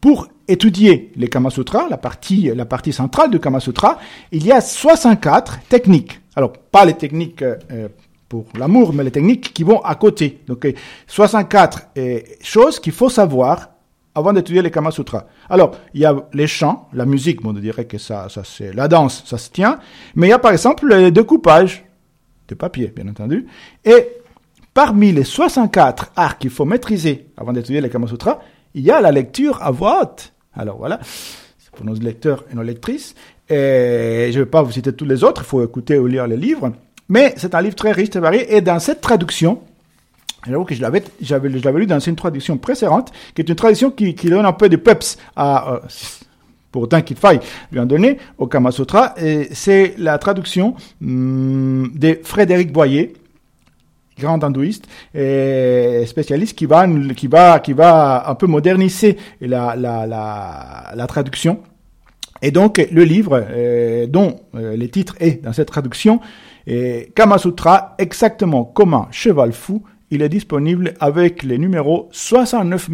pour 0.00 0.28
étudier 0.48 1.12
les 1.16 1.28
Kama 1.28 1.50
Sutras, 1.50 1.88
la 1.88 1.96
partie, 1.96 2.92
centrale 2.92 3.30
du 3.30 3.38
Kama 3.38 3.60
Sutra, 3.60 3.98
il 4.32 4.44
y 4.44 4.52
a 4.52 4.60
64 4.60 5.60
techniques. 5.68 6.20
Alors, 6.36 6.52
pas 6.52 6.84
les 6.84 6.94
techniques 6.94 7.42
euh, 7.42 7.88
pour 8.28 8.46
l'amour, 8.58 8.92
mais 8.92 9.04
les 9.04 9.10
techniques 9.10 9.52
qui 9.52 9.62
vont 9.62 9.80
à 9.82 9.94
côté. 9.94 10.40
Donc, 10.46 10.66
64 11.06 11.88
euh, 11.98 12.20
choses 12.42 12.80
qu'il 12.80 12.92
faut 12.92 13.08
savoir 13.08 13.70
avant 14.14 14.32
d'étudier 14.32 14.62
les 14.62 14.70
Kama 14.70 14.90
Sutras. 14.90 15.26
Alors, 15.48 15.76
il 15.94 16.00
y 16.00 16.04
a 16.04 16.14
les 16.32 16.46
chants, 16.46 16.88
la 16.92 17.06
musique, 17.06 17.44
on 17.44 17.52
dirait 17.52 17.86
que 17.86 17.98
ça, 17.98 18.28
ça 18.28 18.42
c'est 18.44 18.72
la 18.72 18.88
danse, 18.88 19.22
ça 19.26 19.38
se 19.38 19.50
tient. 19.50 19.78
Mais 20.14 20.26
il 20.26 20.30
y 20.30 20.32
a 20.34 20.38
par 20.38 20.52
exemple 20.52 20.86
le 20.86 21.10
découpage 21.10 21.84
de 22.48 22.54
papier, 22.54 22.92
bien 22.94 23.08
entendu. 23.08 23.46
Et 23.84 24.20
Parmi 24.72 25.10
les 25.10 25.24
64 25.24 26.12
arts 26.14 26.38
qu'il 26.38 26.50
faut 26.50 26.64
maîtriser 26.64 27.26
avant 27.36 27.52
d'étudier 27.52 27.80
les 27.80 27.90
Kama 27.90 28.06
Sutra, 28.06 28.40
il 28.74 28.82
y 28.82 28.90
a 28.90 29.00
la 29.00 29.10
lecture 29.10 29.60
à 29.62 29.72
voix 29.72 30.02
haute. 30.02 30.32
Alors 30.54 30.78
voilà, 30.78 31.00
c'est 31.58 31.72
pour 31.72 31.84
nos 31.84 31.94
lecteurs 31.94 32.44
et 32.50 32.54
nos 32.54 32.62
lectrices. 32.62 33.16
Et 33.48 34.28
je 34.30 34.38
ne 34.38 34.44
vais 34.44 34.50
pas 34.50 34.62
vous 34.62 34.70
citer 34.70 34.92
tous 34.92 35.04
les 35.04 35.24
autres, 35.24 35.42
il 35.42 35.48
faut 35.48 35.64
écouter 35.64 35.98
ou 35.98 36.06
lire 36.06 36.28
les 36.28 36.36
livres. 36.36 36.72
Mais 37.08 37.34
c'est 37.36 37.56
un 37.56 37.62
livre 37.62 37.74
très 37.74 37.90
riche, 37.90 38.10
très 38.10 38.20
varié. 38.20 38.54
Et 38.54 38.60
dans 38.60 38.78
cette 38.78 39.00
traduction, 39.00 39.60
J'avoue 40.46 40.64
que 40.64 40.74
je 40.74 40.80
l'avais, 40.80 41.02
lu 41.78 41.86
dans 41.86 41.98
une 41.98 42.16
traduction 42.16 42.56
précédente, 42.56 43.12
qui 43.34 43.42
est 43.42 43.48
une 43.48 43.54
traduction 43.54 43.90
qui, 43.90 44.14
donne 44.14 44.46
un 44.46 44.52
peu 44.52 44.68
de 44.68 44.76
peps 44.76 45.18
à, 45.36 45.74
euh, 45.74 45.78
pour 46.72 46.82
autant 46.82 47.02
qu'il 47.02 47.16
faille 47.16 47.40
lui 47.72 47.80
en 47.80 47.86
donner 47.86 48.18
au 48.38 48.46
Kama 48.46 48.70
Sutra, 48.70 49.14
c'est 49.52 49.94
la 49.98 50.18
traduction 50.18 50.74
hum, 51.02 51.90
de 51.94 52.20
Frédéric 52.22 52.72
Boyer, 52.72 53.12
grand 54.18 54.42
hindouiste 54.42 54.86
et 55.14 56.04
spécialiste 56.06 56.56
qui 56.56 56.66
va, 56.66 56.86
qui 57.16 57.26
va, 57.26 57.58
qui 57.58 57.72
va 57.72 58.28
un 58.28 58.34
peu 58.34 58.46
moderniser 58.46 59.16
la 59.40 61.06
traduction. 61.08 61.60
Et 62.42 62.50
donc, 62.50 62.86
le 62.90 63.04
livre, 63.04 63.44
euh, 63.50 64.06
dont 64.06 64.40
euh, 64.54 64.76
le 64.76 64.88
titre 64.88 65.14
est 65.20 65.42
dans 65.42 65.52
cette 65.52 65.68
traduction, 65.68 66.20
est 66.66 67.14
Kama 67.14 67.38
Sutra, 67.38 67.94
exactement 67.98 68.64
comme 68.64 68.94
un 68.94 69.08
cheval 69.10 69.52
fou 69.52 69.82
il 70.10 70.22
est 70.22 70.28
disponible 70.28 70.94
avec 71.00 71.42
les 71.42 71.58
numéros 71.58 72.08
69 72.12 72.90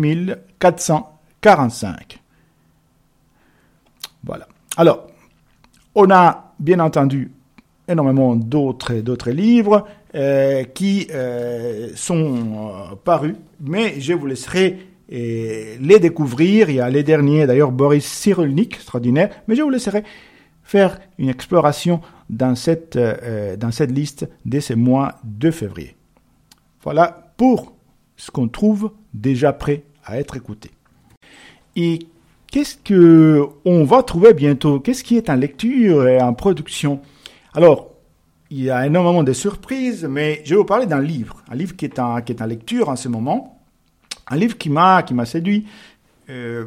445. 0.59 2.20
Voilà. 4.24 4.48
Alors, 4.76 5.07
on 5.94 6.11
a 6.11 6.52
bien 6.59 6.81
entendu 6.81 7.31
énormément 7.88 8.35
d'autres 8.37 9.31
livres 9.31 9.87
euh, 10.14 10.64
qui 10.64 11.09
euh, 11.14 11.90
sont 11.94 12.35
euh, 12.35 12.96
parus, 13.05 13.35
mais 13.61 14.00
je 14.00 14.12
vous 14.12 14.26
laisserai 14.26 14.79
les 15.09 15.98
découvrir. 16.00 16.68
Il 16.68 16.76
y 16.76 16.81
a 16.81 16.90
les 16.90 17.05
derniers, 17.05 17.46
d'ailleurs 17.46 17.70
Boris 17.70 18.05
Cyrulnik, 18.05 18.74
extraordinaire, 18.74 19.31
mais 19.46 19.55
je 19.55 19.62
vous 19.62 19.70
laisserai 19.70 20.02
faire 20.64 20.98
une 21.18 21.29
exploration 21.29 22.00
dans 22.29 22.57
cette, 22.57 22.98
dans 22.98 23.70
cette 23.70 23.92
liste 23.92 24.29
de 24.44 24.59
ce 24.59 24.74
mois 24.74 25.14
de 25.22 25.52
février. 25.52 25.95
Voilà 26.82 27.32
pour 27.36 27.74
ce 28.16 28.30
qu'on 28.30 28.48
trouve 28.48 28.92
déjà 29.14 29.52
prêt 29.52 29.84
à 30.04 30.18
être 30.18 30.36
écouté. 30.36 30.70
Et 31.74 32.06
qu'est-ce 32.50 32.76
que 32.76 33.46
on 33.64 33.84
va 33.84 34.02
trouver 34.02 34.32
bientôt? 34.32 34.80
Qu'est-ce 34.80 35.04
qui 35.04 35.16
est 35.16 35.28
en 35.28 35.34
lecture 35.34 36.08
et 36.08 36.20
en 36.20 36.32
production? 36.32 37.00
Alors, 37.54 37.90
il 38.50 38.62
y 38.62 38.70
a 38.70 38.86
énormément 38.86 39.22
de 39.22 39.32
surprises, 39.32 40.06
mais 40.08 40.40
je 40.44 40.50
vais 40.50 40.56
vous 40.56 40.64
parler 40.64 40.86
d'un 40.86 41.00
livre, 41.00 41.42
un 41.50 41.54
livre 41.56 41.74
qui 41.76 41.84
est 41.84 41.98
en, 41.98 42.16
lecture 42.46 42.88
en 42.88 42.96
ce 42.96 43.08
moment, 43.08 43.60
un 44.28 44.36
livre 44.36 44.56
qui 44.56 44.70
m'a 44.70 45.04
séduit. 45.24 45.66
Euh, 46.30 46.66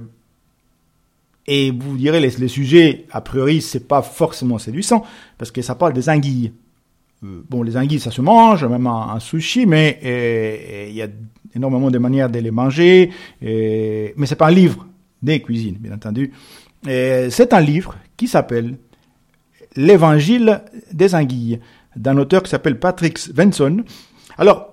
et 1.47 1.71
vous 1.71 1.97
direz 1.97 2.19
les, 2.19 2.29
les 2.29 2.47
sujets 2.47 3.05
a 3.11 3.21
priori 3.21 3.61
c'est 3.61 3.87
pas 3.87 4.03
forcément 4.03 4.59
séduisant 4.59 5.03
parce 5.37 5.49
que 5.49 5.61
ça 5.61 5.75
parle 5.75 5.93
des 5.93 6.07
anguilles. 6.07 6.53
Euh, 7.23 7.43
bon, 7.49 7.63
les 7.63 7.77
anguilles, 7.77 7.99
ça 7.99 8.11
se 8.11 8.21
mange, 8.21 8.63
même 8.65 8.87
un, 8.87 9.19
sushi, 9.19 9.65
mais 9.65 9.99
il 10.89 10.95
y 10.95 11.01
a 11.01 11.07
énormément 11.55 11.91
de 11.91 11.97
manières 11.97 12.29
de 12.29 12.39
les 12.39 12.51
manger. 12.51 13.11
Et, 13.41 14.13
mais 14.17 14.25
c'est 14.25 14.35
pas 14.35 14.47
un 14.47 14.51
livre 14.51 14.87
des 15.21 15.41
cuisines, 15.41 15.77
bien 15.79 15.93
entendu. 15.93 16.31
C'est 16.83 17.53
un 17.53 17.61
livre 17.61 17.95
qui 18.15 18.27
s'appelle 18.27 18.77
L'Évangile 19.75 20.61
des 20.91 21.13
anguilles, 21.13 21.59
d'un 21.95 22.17
auteur 22.17 22.41
qui 22.43 22.49
s'appelle 22.49 22.79
Patrick 22.79 23.17
Svensson. 23.17 23.83
Alors, 24.37 24.69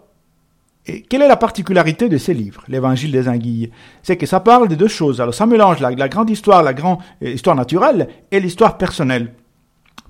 quelle 1.09 1.23
est 1.23 1.29
la 1.29 1.37
particularité 1.37 2.09
de 2.09 2.17
ces 2.17 2.33
livres, 2.33 2.63
l'Évangile 2.69 3.11
des 3.11 3.29
anguilles? 3.29 3.71
C'est 4.03 4.17
que 4.17 4.27
ça 4.27 4.41
parle 4.41 4.69
de 4.69 4.75
deux 4.75 4.89
choses. 4.89 5.21
Alors, 5.21 5.35
ça 5.35 5.47
mélange 5.47 5.81
la, 5.81 5.91
la 5.91 6.09
grande 6.09 6.31
histoire, 6.31 6.63
la 6.63 6.75
grande 6.75 6.99
euh, 7.23 7.31
histoire 7.31 7.57
naturelle 7.57 8.09
et 8.31 8.39
l'histoire 8.39 8.79
personnelle. 8.79 9.35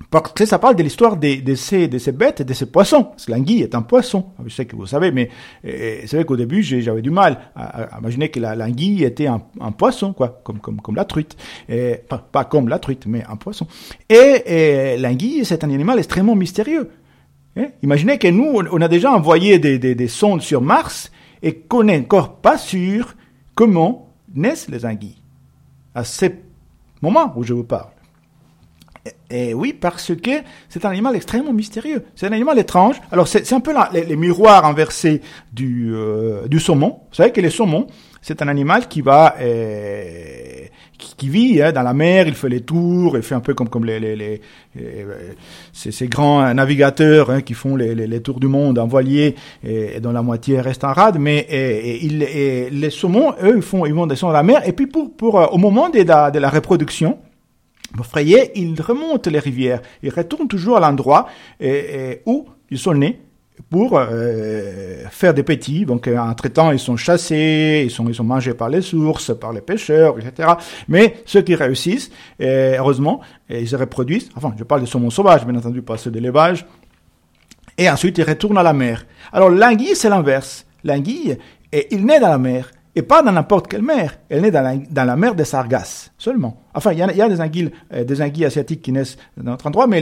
Parce 0.09 0.31
que 0.31 0.45
ça 0.45 0.59
parle 0.59 0.75
de 0.75 0.83
l'histoire 0.83 1.17
de, 1.17 1.55
ces, 1.55 1.87
bêtes 2.11 2.41
et 2.41 2.43
de 2.43 2.53
ces 2.53 2.65
poissons. 2.67 3.03
Parce 3.03 3.25
que 3.25 3.31
l'anguille 3.31 3.61
est 3.61 3.75
un 3.75 3.81
poisson. 3.81 4.27
Je 4.45 4.53
sais 4.53 4.65
que 4.65 4.75
vous 4.75 4.85
savez, 4.85 5.11
mais 5.11 5.29
c'est 5.63 6.13
vrai 6.13 6.25
qu'au 6.25 6.37
début, 6.37 6.63
j'avais 6.63 7.01
du 7.01 7.09
mal 7.09 7.39
à, 7.55 7.97
imaginer 7.99 8.29
que 8.29 8.39
l'anguille 8.39 9.03
était 9.03 9.27
un, 9.27 9.39
poisson, 9.71 10.13
quoi, 10.13 10.41
comme, 10.43 10.95
la 10.95 11.05
truite. 11.05 11.35
Pas, 12.31 12.45
comme 12.45 12.69
la 12.69 12.79
truite, 12.79 13.05
mais 13.05 13.23
un 13.27 13.35
poisson. 13.35 13.67
Et, 14.09 14.93
et 14.93 14.97
l'anguille, 14.97 15.43
c'est 15.45 15.63
un 15.63 15.69
animal 15.69 15.97
extrêmement 15.97 16.35
mystérieux. 16.35 16.89
Hein? 17.57 17.67
Imaginez 17.81 18.17
que 18.17 18.27
nous, 18.27 18.61
on 18.71 18.81
a 18.81 18.87
déjà 18.87 19.11
envoyé 19.11 19.59
des, 19.59 19.77
des 19.79 20.07
sondes 20.07 20.41
sur 20.41 20.61
Mars 20.61 21.11
et 21.41 21.55
qu'on 21.55 21.83
n'est 21.83 21.99
encore 21.99 22.37
pas 22.37 22.57
sûr 22.57 23.15
comment 23.55 24.13
naissent 24.33 24.69
les 24.69 24.85
anguilles. 24.85 25.21
À 25.95 26.03
ce 26.03 26.27
moment 27.01 27.33
où 27.35 27.43
je 27.43 27.53
vous 27.53 27.63
parle. 27.63 27.89
Et 29.29 29.53
oui, 29.53 29.73
parce 29.73 30.15
que 30.15 30.31
c'est 30.69 30.85
un 30.85 30.89
animal 30.89 31.15
extrêmement 31.15 31.51
mystérieux. 31.51 32.05
C'est 32.15 32.27
un 32.27 32.31
animal 32.31 32.57
étrange. 32.59 32.95
Alors 33.11 33.27
c'est 33.27 33.51
un 33.51 33.59
peu 33.59 33.73
les, 33.93 34.15
miroirs 34.15 34.65
inversés 34.65 35.21
du, 35.51 35.93
euh, 35.93 36.47
du 36.47 36.59
saumon. 36.59 36.99
Vous 37.09 37.15
savez 37.15 37.31
que 37.31 37.41
le 37.41 37.49
saumon, 37.49 37.87
c'est 38.21 38.41
un 38.41 38.47
animal 38.47 38.87
qui 38.87 39.01
va 39.01 39.35
euh, 39.41 40.65
qui, 40.97 41.27
vit 41.27 41.61
hein, 41.61 41.73
dans 41.73 41.81
la 41.83 41.93
mer, 41.93 42.27
il 42.27 42.35
fait 42.35 42.47
les 42.47 42.61
tours, 42.61 43.17
il 43.17 43.23
fait 43.23 43.35
un 43.35 43.41
peu 43.41 43.53
comme 43.53 43.67
comme 43.67 43.83
les, 43.83 43.99
les, 43.99 44.15
les, 44.15 44.41
euh, 44.79 45.33
ces, 45.73 46.07
grands 46.07 46.53
navigateurs 46.53 47.29
hein, 47.29 47.41
qui 47.41 47.53
font 47.53 47.75
les, 47.75 48.21
tours 48.21 48.39
du 48.39 48.47
monde 48.47 48.79
en 48.79 48.87
voilier 48.87 49.35
et, 49.61 49.99
dont 49.99 50.13
la 50.13 50.21
moitié 50.21 50.61
reste 50.61 50.85
en 50.85 50.93
rade. 50.93 51.17
Mais 51.19 51.47
les 52.71 52.89
saumons, 52.89 53.33
eux, 53.43 53.55
ils 53.57 53.61
font 53.61 53.85
ils 53.85 53.93
vont 53.93 54.07
descendre 54.07 54.33
la 54.33 54.43
mer 54.43 54.65
et 54.65 54.71
puis 54.71 54.87
pour 54.87 55.13
pour 55.13 55.35
au 55.53 55.57
moment 55.57 55.89
de 55.89 56.39
la 56.39 56.49
reproduction 56.49 57.17
Frayé, 58.03 58.51
ils 58.59 58.79
remontent 58.81 59.29
les 59.29 59.39
rivières, 59.39 59.81
ils 60.03 60.13
retournent 60.13 60.47
toujours 60.47 60.77
à 60.77 60.79
l'endroit 60.79 61.27
où 62.25 62.47
ils 62.69 62.79
sont 62.79 62.93
nés 62.93 63.19
pour 63.69 63.97
euh, 63.97 65.03
faire 65.09 65.33
des 65.33 65.43
petits. 65.43 65.85
Donc, 65.85 66.07
euh, 66.07 66.17
entre-temps, 66.17 66.71
ils 66.71 66.79
sont 66.79 66.97
chassés, 66.97 67.83
ils 67.85 67.91
sont, 67.91 68.23
mangés 68.23 68.53
par 68.53 68.69
les 68.69 68.81
sources, 68.81 69.37
par 69.37 69.53
les 69.53 69.61
pêcheurs, 69.61 70.17
etc. 70.19 70.49
Mais 70.87 71.17
ceux 71.25 71.41
qui 71.41 71.55
réussissent, 71.55 72.11
heureusement, 72.39 73.21
ils 73.49 73.67
se 73.67 73.75
reproduisent. 73.75 74.29
Enfin, 74.35 74.53
je 74.57 74.63
parle 74.63 74.81
des 74.81 74.87
saumons 74.87 75.09
sauvages, 75.09 75.45
bien 75.45 75.57
entendu, 75.57 75.81
pas 75.81 75.97
ceux 75.97 76.11
d'élevage. 76.11 76.65
Et 77.77 77.89
ensuite, 77.89 78.17
ils 78.17 78.23
retournent 78.23 78.57
à 78.57 78.63
la 78.63 78.73
mer. 78.73 79.05
Alors, 79.31 79.49
l'anguille, 79.49 79.95
c'est 79.95 80.09
l'inverse. 80.09 80.65
L'anguille, 80.83 81.37
il 81.91 82.05
naît 82.05 82.19
dans 82.19 82.29
la 82.29 82.37
mer. 82.37 82.71
Et 82.97 83.03
pas 83.03 83.21
dans 83.21 83.31
n'importe 83.31 83.67
quelle 83.67 83.83
mer. 83.83 84.17
Elle 84.27 84.41
naît 84.41 84.49
dans 84.49 85.05
la, 85.05 85.15
mer 85.15 85.35
des 85.35 85.45
Sargasses 85.45 86.11
seulement. 86.17 86.63
Enfin, 86.73 86.93
il 86.93 86.97
y 86.97 87.03
a, 87.03 87.29
des, 87.29 87.39
anguilles, 87.39 87.69
euh, 87.93 88.03
des 88.03 88.23
anguilles 88.23 88.45
asiatiques 88.45 88.81
qui 88.81 88.91
naissent 88.91 89.17
dans 89.37 89.51
notre 89.51 89.67
endroit, 89.67 89.85
mais 89.85 90.01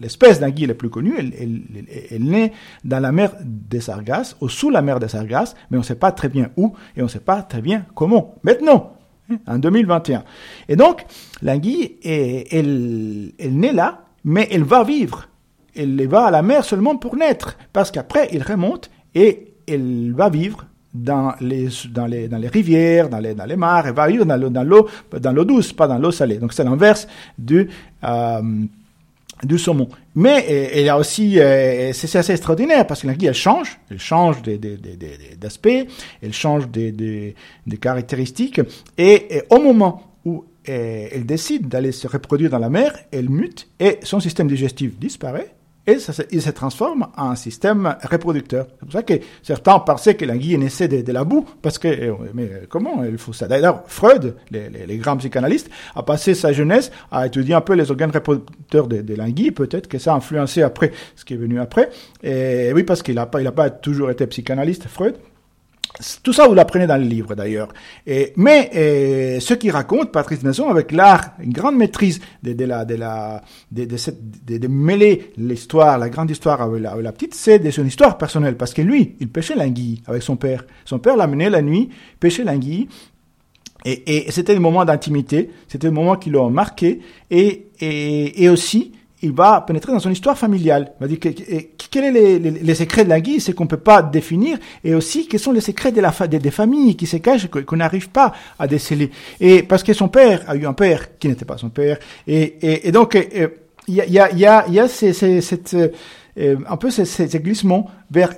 l'espèce 0.00 0.40
d'anguille 0.40 0.64
la 0.64 0.72
plus 0.72 0.88
connue, 0.88 1.12
elle, 1.18 2.24
naît 2.24 2.52
dans 2.82 2.98
la 2.98 3.12
mer 3.12 3.32
des 3.44 3.82
Sargasses, 3.82 4.38
ou 4.40 4.48
sous 4.48 4.70
la 4.70 4.80
mer 4.80 4.98
des 5.00 5.08
Sargasses, 5.08 5.54
mais 5.70 5.76
on 5.76 5.80
ne 5.80 5.84
sait 5.86 5.96
pas 5.96 6.12
très 6.12 6.30
bien 6.30 6.48
où 6.56 6.72
et 6.96 7.02
on 7.02 7.04
ne 7.04 7.10
sait 7.10 7.20
pas 7.20 7.42
très 7.42 7.60
bien 7.60 7.84
comment. 7.94 8.36
Maintenant, 8.42 8.94
hein, 9.30 9.36
en 9.46 9.58
2021. 9.58 10.24
Et 10.70 10.76
donc, 10.76 11.04
l'anguille, 11.42 11.96
elle 12.02 13.34
naît 13.50 13.74
là, 13.74 14.06
mais 14.24 14.48
elle 14.50 14.64
va 14.64 14.82
vivre. 14.82 15.28
Elle 15.76 16.08
va 16.08 16.24
à 16.24 16.30
la 16.30 16.40
mer 16.40 16.64
seulement 16.64 16.96
pour 16.96 17.16
naître, 17.16 17.58
parce 17.74 17.90
qu'après, 17.90 18.30
il 18.32 18.42
remonte 18.42 18.90
et 19.14 19.47
elle 19.68 20.12
va 20.12 20.28
vivre 20.28 20.66
dans 20.94 21.34
les, 21.40 21.68
dans 21.90 22.06
les, 22.06 22.28
dans 22.28 22.38
les 22.38 22.48
rivières, 22.48 23.08
dans 23.08 23.18
les, 23.18 23.34
dans 23.34 23.44
les 23.44 23.56
mares, 23.56 23.86
elle 23.86 23.94
va 23.94 24.06
vivre 24.08 24.24
dans 24.24 24.36
l'eau, 24.36 24.48
dans 24.50 24.64
l'eau, 24.64 24.88
dans 25.20 25.32
l'eau 25.32 25.44
douce, 25.44 25.72
pas 25.72 25.86
dans 25.86 25.98
l'eau 25.98 26.10
salée. 26.10 26.38
Donc 26.38 26.52
c'est 26.52 26.64
l'inverse 26.64 27.06
du, 27.36 27.68
euh, 28.04 28.42
du 29.42 29.58
saumon. 29.58 29.88
Mais 30.14 30.82
y 30.82 30.88
a 30.88 30.98
aussi, 30.98 31.38
euh, 31.38 31.92
c'est 31.92 32.16
assez 32.16 32.32
extraordinaire 32.32 32.86
parce 32.86 33.02
que 33.02 33.06
l'anguille, 33.06 33.28
elle 33.28 33.34
change, 33.34 33.78
elle 33.90 34.00
change 34.00 34.38
d'aspect, 35.38 35.86
elle 36.22 36.32
change 36.32 36.68
des, 36.68 36.90
des, 36.90 37.34
des 37.66 37.76
caractéristiques, 37.76 38.60
et, 38.96 39.42
au 39.50 39.60
moment 39.60 40.02
où 40.24 40.44
elle 40.64 41.24
décide 41.24 41.68
d'aller 41.68 41.92
se 41.92 42.06
reproduire 42.06 42.50
dans 42.50 42.58
la 42.58 42.68
mer, 42.68 42.92
elle 43.10 43.30
mute 43.30 43.68
et 43.80 43.98
son 44.02 44.20
système 44.20 44.48
digestif 44.48 44.98
disparaît 44.98 45.54
et 45.88 45.98
ça, 45.98 46.12
il 46.30 46.42
se 46.42 46.50
transforme 46.50 47.06
en 47.16 47.34
système 47.34 47.96
reproducteur. 48.10 48.66
C'est 48.68 48.84
pour 48.84 48.92
ça 48.92 49.02
que 49.02 49.14
certains 49.42 49.78
pensaient 49.78 50.16
que 50.16 50.26
l'anguille 50.26 50.58
naissait 50.58 50.86
de, 50.86 51.00
de, 51.00 51.12
la 51.12 51.24
boue, 51.24 51.46
parce 51.62 51.78
que, 51.78 51.88
euh, 51.88 52.12
mais 52.34 52.50
comment 52.68 53.02
il 53.04 53.16
faut 53.16 53.32
ça 53.32 53.48
D'ailleurs, 53.48 53.84
Freud, 53.86 54.36
les, 54.50 54.98
grands 54.98 55.16
psychanalystes, 55.16 55.70
a 55.94 56.02
passé 56.02 56.34
sa 56.34 56.52
jeunesse 56.52 56.92
à 57.10 57.26
étudier 57.26 57.54
un 57.54 57.62
peu 57.62 57.72
les 57.72 57.90
organes 57.90 58.10
reproducteurs 58.10 58.86
de, 58.86 59.00
de 59.00 59.14
l'anguille, 59.14 59.50
peut-être 59.50 59.88
que 59.88 59.98
ça 59.98 60.12
a 60.12 60.16
influencé 60.16 60.60
après 60.60 60.92
ce 61.16 61.24
qui 61.24 61.32
est 61.32 61.38
venu 61.38 61.58
après. 61.58 61.88
Et 62.22 62.70
oui, 62.74 62.82
parce 62.82 63.02
qu'il 63.02 63.14
n'a 63.14 63.24
pas, 63.24 63.42
pas 63.50 63.70
toujours 63.70 64.10
été 64.10 64.26
psychanalyste, 64.26 64.88
Freud. 64.88 65.16
Tout 66.22 66.32
ça, 66.32 66.46
vous 66.46 66.54
l'apprenez 66.54 66.86
dans 66.86 66.96
le 66.96 67.04
livre 67.04 67.34
d'ailleurs. 67.34 67.68
Mais 68.36 68.70
ce 69.40 69.54
qu'il 69.54 69.70
raconte, 69.70 70.12
Patrice 70.12 70.42
Nesson, 70.42 70.68
avec 70.68 70.92
l'art, 70.92 71.32
une 71.42 71.52
grande 71.52 71.76
maîtrise 71.76 72.20
de, 72.42 72.52
de, 72.52 72.64
la, 72.64 72.84
de, 72.84 72.94
la, 72.94 73.42
de, 73.72 73.84
de, 73.84 73.96
cette, 73.96 74.44
de, 74.44 74.68
mêler 74.68 75.32
l'histoire, 75.36 75.98
la 75.98 76.08
grande 76.08 76.30
histoire 76.30 76.62
avec 76.62 76.82
la, 76.82 77.12
petite, 77.12 77.34
c'est 77.34 77.58
de 77.58 77.70
son 77.70 77.84
histoire 77.84 78.16
personnelle. 78.16 78.56
Parce 78.56 78.74
que 78.74 78.82
lui, 78.82 79.16
il 79.18 79.28
pêchait 79.28 79.56
l'anguille 79.56 80.02
avec 80.06 80.22
son 80.22 80.36
père. 80.36 80.64
Son 80.84 80.98
père 80.98 81.16
l'amenait 81.16 81.50
la 81.50 81.62
nuit, 81.62 81.88
pêchait 82.20 82.44
l'anguille. 82.44 82.88
Et, 83.84 84.26
et 84.26 84.30
c'était 84.30 84.54
un 84.56 84.60
moment 84.60 84.84
d'intimité, 84.84 85.50
c'était 85.68 85.88
un 85.88 85.92
moment 85.92 86.16
qui 86.16 86.30
l'a 86.30 86.48
marqué. 86.48 87.00
Et, 87.30 87.68
et 87.80 88.48
aussi, 88.48 88.92
il 89.22 89.32
va 89.32 89.60
pénétrer 89.62 89.92
dans 89.92 90.00
son 90.00 90.10
histoire 90.10 90.38
familiale. 90.38 90.92
Il 90.98 91.00
va 91.00 91.08
dire 91.08 91.18
que, 91.18 91.28
quels 91.90 92.14
sont 92.14 92.60
les, 92.62 92.74
secrets 92.74 93.04
de 93.04 93.10
l'anguille, 93.10 93.40
c'est 93.40 93.52
qu'on 93.52 93.66
peut 93.66 93.76
pas 93.76 94.02
définir, 94.02 94.58
et 94.84 94.94
aussi 94.94 95.26
quels 95.26 95.40
sont 95.40 95.52
les 95.52 95.60
secrets 95.60 95.92
de 95.92 96.00
la 96.00 96.12
des, 96.26 96.50
familles 96.50 96.96
qui 96.96 97.06
se 97.06 97.16
cachent, 97.16 97.48
qu'on 97.48 97.76
n'arrive 97.76 98.10
pas 98.10 98.32
à 98.58 98.66
déceler. 98.66 99.10
Et 99.40 99.62
parce 99.62 99.82
que 99.82 99.92
son 99.92 100.08
père 100.08 100.42
a 100.46 100.56
eu 100.56 100.66
un 100.66 100.72
père 100.72 101.18
qui 101.18 101.28
n'était 101.28 101.44
pas 101.44 101.58
son 101.58 101.70
père, 101.70 101.98
et, 102.26 102.86
et, 102.88 102.92
donc 102.92 103.18
il 103.88 103.94
y 103.94 104.00
a, 104.00 104.06
y 104.06 104.18
a, 104.18 104.32
y 104.32 104.46
a, 104.46 104.68
y 104.68 104.78
a 104.78 104.88
ces, 104.88 105.12
ces, 105.12 105.40
cette, 105.40 105.74
euh, 105.74 106.56
un 106.68 106.76
peu 106.76 106.90
ces, 106.90 107.04
ces 107.04 107.40
glissements 107.40 107.90
vers 108.10 108.30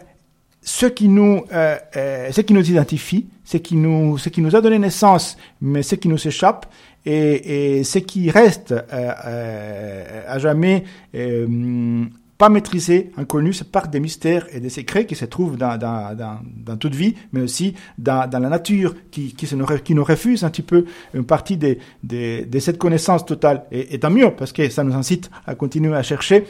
ce 0.62 0.86
qui 0.86 1.08
nous, 1.08 1.44
euh, 1.52 1.76
euh, 1.96 2.32
ce 2.32 2.40
qui 2.42 2.52
nous 2.52 2.68
identifie, 2.70 3.26
ce 3.44 3.56
qui 3.56 3.76
nous, 3.76 4.18
ce 4.18 4.28
qui 4.28 4.40
nous 4.42 4.54
a 4.54 4.60
donné 4.60 4.78
naissance, 4.78 5.36
mais 5.60 5.82
ce 5.82 5.94
qui 5.94 6.08
nous 6.08 6.26
échappe, 6.26 6.66
et, 7.06 7.78
et 7.78 7.84
ce 7.84 7.98
qui 7.98 8.30
reste 8.30 8.72
euh, 8.72 8.82
euh, 8.92 10.22
à 10.28 10.38
jamais 10.38 10.84
euh, 11.14 12.04
pas 12.36 12.48
maîtrisé, 12.48 13.10
inconnu, 13.18 13.52
c'est 13.52 13.70
par 13.70 13.88
des 13.88 14.00
mystères 14.00 14.46
et 14.50 14.60
des 14.60 14.70
secrets 14.70 15.04
qui 15.04 15.14
se 15.14 15.26
trouvent 15.26 15.58
dans, 15.58 15.76
dans, 15.76 16.16
dans, 16.16 16.76
toute 16.78 16.94
vie, 16.94 17.14
mais 17.32 17.42
aussi 17.42 17.74
dans, 17.98 18.28
dans 18.28 18.38
la 18.38 18.48
nature, 18.48 18.94
qui, 19.10 19.34
qui, 19.34 19.46
se 19.46 19.54
nous, 19.56 19.66
qui 19.66 19.94
nous 19.94 20.04
refuse 20.04 20.42
un 20.42 20.50
petit 20.50 20.62
peu 20.62 20.86
une 21.12 21.24
partie 21.24 21.58
de, 21.58 21.76
de, 22.02 22.44
de 22.46 22.58
cette 22.58 22.78
connaissance 22.78 23.26
totale. 23.26 23.64
Et, 23.70 23.94
et 23.94 24.00
tant 24.00 24.10
mieux, 24.10 24.30
parce 24.30 24.52
que 24.52 24.70
ça 24.70 24.84
nous 24.84 24.94
incite 24.94 25.30
à 25.46 25.54
continuer 25.54 25.94
à 25.94 26.02
chercher 26.02 26.44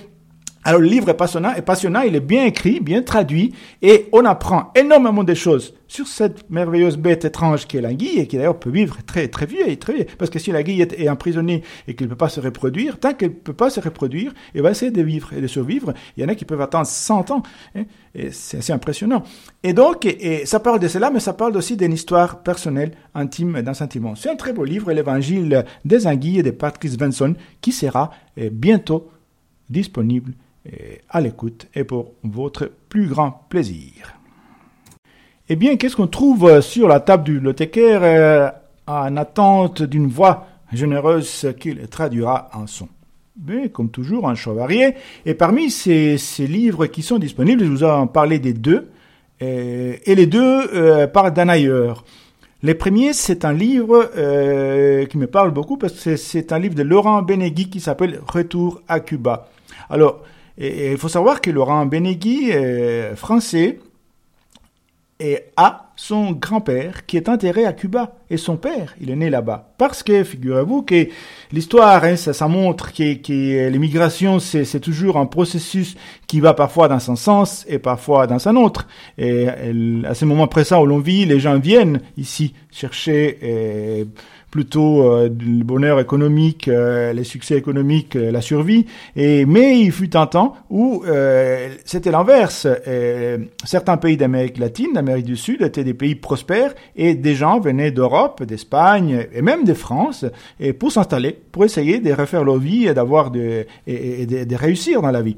alors 0.63 0.81
le 0.81 0.89
livre 0.89 1.09
est 1.09 1.15
passionnant, 1.15 2.03
il 2.03 2.15
est 2.15 2.21
bien 2.21 2.45
écrit, 2.45 2.81
bien 2.81 3.03
traduit, 3.03 3.55
et 3.81 4.09
on 4.13 4.27
apprend 4.27 4.71
énormément 4.75 5.25
de 5.25 5.33
choses 5.33 5.75
sur 5.89 6.07
cette 6.07 6.49
merveilleuse 6.51 6.99
bête 6.99 7.25
étrange 7.25 7.67
qui 7.67 7.79
est 7.79 7.81
l'anguille, 7.81 8.19
et 8.19 8.27
qui 8.27 8.37
d'ailleurs 8.37 8.59
peut 8.59 8.71
vivre 8.71 8.99
très 9.07 9.29
très 9.29 9.47
vieux, 9.47 9.75
très 9.77 9.95
vieux. 9.95 10.07
Parce 10.19 10.31
que 10.31 10.39
si 10.39 10.53
l'anguille 10.53 10.83
est, 10.83 11.09
emprisonnée 11.09 11.63
et 11.89 11.95
qu'elle 11.95 12.09
ne 12.09 12.11
peut 12.11 12.19
pas 12.19 12.29
se 12.29 12.41
reproduire, 12.41 13.01
tant 13.01 13.15
qu'elle 13.15 13.31
ne 13.31 13.35
peut 13.35 13.55
pas 13.55 13.71
se 13.71 13.81
reproduire, 13.81 14.35
elle 14.55 14.61
va 14.61 14.71
essayer 14.71 14.91
de 14.91 15.03
vivre 15.03 15.33
et 15.33 15.41
de 15.41 15.47
survivre. 15.47 15.95
Il 16.17 16.23
y 16.23 16.27
en 16.27 16.29
a 16.29 16.35
qui 16.35 16.45
peuvent 16.45 16.61
attendre 16.61 16.87
100 16.87 17.31
ans, 17.31 17.43
hein, 17.75 17.85
et 18.15 18.31
c'est 18.31 18.59
assez 18.59 18.73
impressionnant. 18.73 19.23
Et 19.63 19.73
donc, 19.73 20.07
ça 20.45 20.61
parle 20.61 20.79
de 20.79 20.89
cela, 20.89 21.11
mais 21.11 21.21
ça 21.21 21.33
parle 21.33 21.57
aussi 21.57 21.79
d'une 21.79 21.95
histoire 21.95 22.43
personnelle, 22.43 22.93
intime, 23.15 23.63
d'un 23.63 23.75
sentiment. 23.75 24.15
C'est 24.15 24.31
un 24.31 24.37
très 24.37 24.53
beau 24.53 24.65
livre, 24.65 24.93
l'évangile 24.93 25.65
des 25.87 26.07
anguilles 26.07 26.43
de 26.43 26.51
Patrice 26.51 26.99
Benson, 26.99 27.35
qui 27.63 27.73
sera 27.73 28.11
eh, 28.37 28.51
bientôt 28.51 29.11
disponible 29.71 30.35
à 31.09 31.21
l'écoute 31.21 31.67
et 31.75 31.85
pour 31.85 32.13
votre 32.23 32.71
plus 32.89 33.07
grand 33.07 33.47
plaisir. 33.49 34.21
Eh 35.49 35.57
bien, 35.57 35.77
qu'est-ce 35.77 35.97
qu'on 35.97 36.07
trouve 36.07 36.61
sur 36.61 36.87
la 36.87 37.01
table 37.01 37.25
du 37.25 37.35
bibliothécaire 37.35 38.01
euh, 38.05 38.51
en 38.87 39.17
attente 39.17 39.83
d'une 39.83 40.07
voix 40.07 40.47
généreuse 40.73 41.53
qu'il 41.59 41.89
traduira 41.89 42.51
en 42.55 42.69
son? 42.69 42.89
Mais 43.45 43.69
comme 43.71 43.91
toujours, 43.91 44.29
un 44.29 44.37
choix 44.37 44.55
varié. 44.55 44.95
Et 45.27 45.35
parmi 45.35 45.71
ces, 45.71 46.19
livres 46.39 46.87
qui 46.87 47.03
sont 47.03 47.19
disponibles, 47.19 47.65
je 47.65 47.71
vous 47.71 47.83
en 47.83 48.07
parlé 48.07 48.39
des 48.39 48.53
deux, 48.53 48.91
et, 49.41 50.01
et 50.05 50.15
les 50.15 50.27
deux 50.27 50.69
euh, 50.73 51.07
parlent 51.07 51.33
d'un 51.33 51.49
ailleurs. 51.49 52.05
Le 52.63 52.75
premier, 52.75 53.15
c'est 53.15 53.45
un 53.45 53.55
livre 53.55 54.11
euh, 54.19 55.07
qui 55.07 55.17
me 55.17 55.27
parle 55.27 55.51
beaucoup 55.51 55.79
parce 55.79 55.95
que 55.95 56.17
c'est 56.17 56.53
un 56.53 56.59
livre 56.59 56.75
de 56.75 56.83
Laurent 56.83 57.23
Benegui 57.23 57.71
qui 57.71 57.81
s'appelle 57.81 58.21
Retour 58.29 58.83
à 58.87 59.01
Cuba. 59.01 59.49
Alors, 59.89 60.23
et 60.61 60.93
il 60.93 60.99
faut 60.99 61.09
savoir 61.09 61.41
que 61.41 61.51
Laurent 61.51 61.87
Benegui 61.87 62.51
est 62.51 63.17
français 63.17 63.81
et 65.19 65.39
a 65.57 65.91
son 65.97 66.33
grand-père 66.33 67.05
qui 67.05 67.19
est 67.19 67.29
enterré 67.29 67.67
à 67.67 67.75
Cuba. 67.75 68.17
Et 68.31 68.39
son 68.39 68.57
père, 68.57 68.95
il 69.01 69.11
est 69.11 69.17
né 69.17 69.29
là-bas. 69.29 69.75
Parce 69.77 70.03
que, 70.03 70.25
figurez-vous 70.25 70.83
que 70.83 71.09
l'histoire, 71.53 72.05
hein, 72.05 72.17
ça, 72.17 72.33
ça, 72.33 72.49
montre 72.49 72.93
que, 72.93 73.15
que 73.15 73.69
l'immigration, 73.69 74.39
c'est 74.39 74.81
toujours 74.81 75.19
un 75.19 75.27
processus 75.27 75.97
qui 76.27 76.41
va 76.41 76.55
parfois 76.55 76.89
dans 76.89 77.11
un 77.11 77.17
sens 77.17 77.67
et 77.69 77.79
parfois 77.79 78.27
dans 78.27 78.49
un 78.49 78.57
autre. 78.57 78.87
Et, 79.19 79.47
à 80.05 80.15
ce 80.15 80.25
moment 80.25 80.47
présent 80.47 80.83
où 80.83 80.87
l'on 80.87 81.01
vit, 81.01 81.27
les 81.27 81.41
gens 81.41 81.59
viennent 81.59 82.01
ici 82.17 82.55
chercher... 82.71 83.39
Et, 83.43 84.07
plutôt 84.51 85.05
euh, 85.05 85.29
le 85.29 85.65
bonheur 85.65 86.01
économique, 86.01 86.69
euh, 86.69 87.13
les 87.13 87.25
succès 87.25 87.57
économiques, 87.57 88.17
euh, 88.17 88.31
la 88.31 88.41
survie. 88.41 88.87
Et 89.17 89.47
mais 89.47 89.81
il 89.81 89.93
fut 89.93 90.17
un 90.17 90.27
temps 90.27 90.55
où 90.69 91.05
euh, 91.07 91.69
c'était 91.85 92.11
l'inverse. 92.11 92.67
certains 93.65 93.97
pays 93.97 94.17
d'Amérique 94.17 94.59
latine, 94.59 94.93
d'Amérique 94.95 95.27
du 95.27 95.37
Sud, 95.37 95.63
étaient 95.63 95.85
des 95.85 95.95
pays 95.95 96.15
prospères 96.15 96.75
et 96.97 97.15
des 97.15 97.35
gens 97.35 97.61
venaient 97.61 97.91
d'Europe, 97.91 98.43
d'Espagne 98.43 99.27
et 99.33 99.43
même 99.43 99.65
de 99.65 99.75
France 99.75 100.25
et 100.59 100.73
pour 100.73 100.93
s'installer, 100.93 101.39
pour 101.53 101.65
essayer 101.65 102.01
de 102.01 102.13
refaire 102.13 102.45
leur 102.45 102.59
vie 102.59 102.87
et 102.87 102.95
d'avoir 102.95 103.31
de, 103.31 103.67
et 103.87 104.27
de 104.27 104.57
réussir 104.57 105.03
dans 105.03 105.11
la 105.11 105.23
vie. 105.23 105.37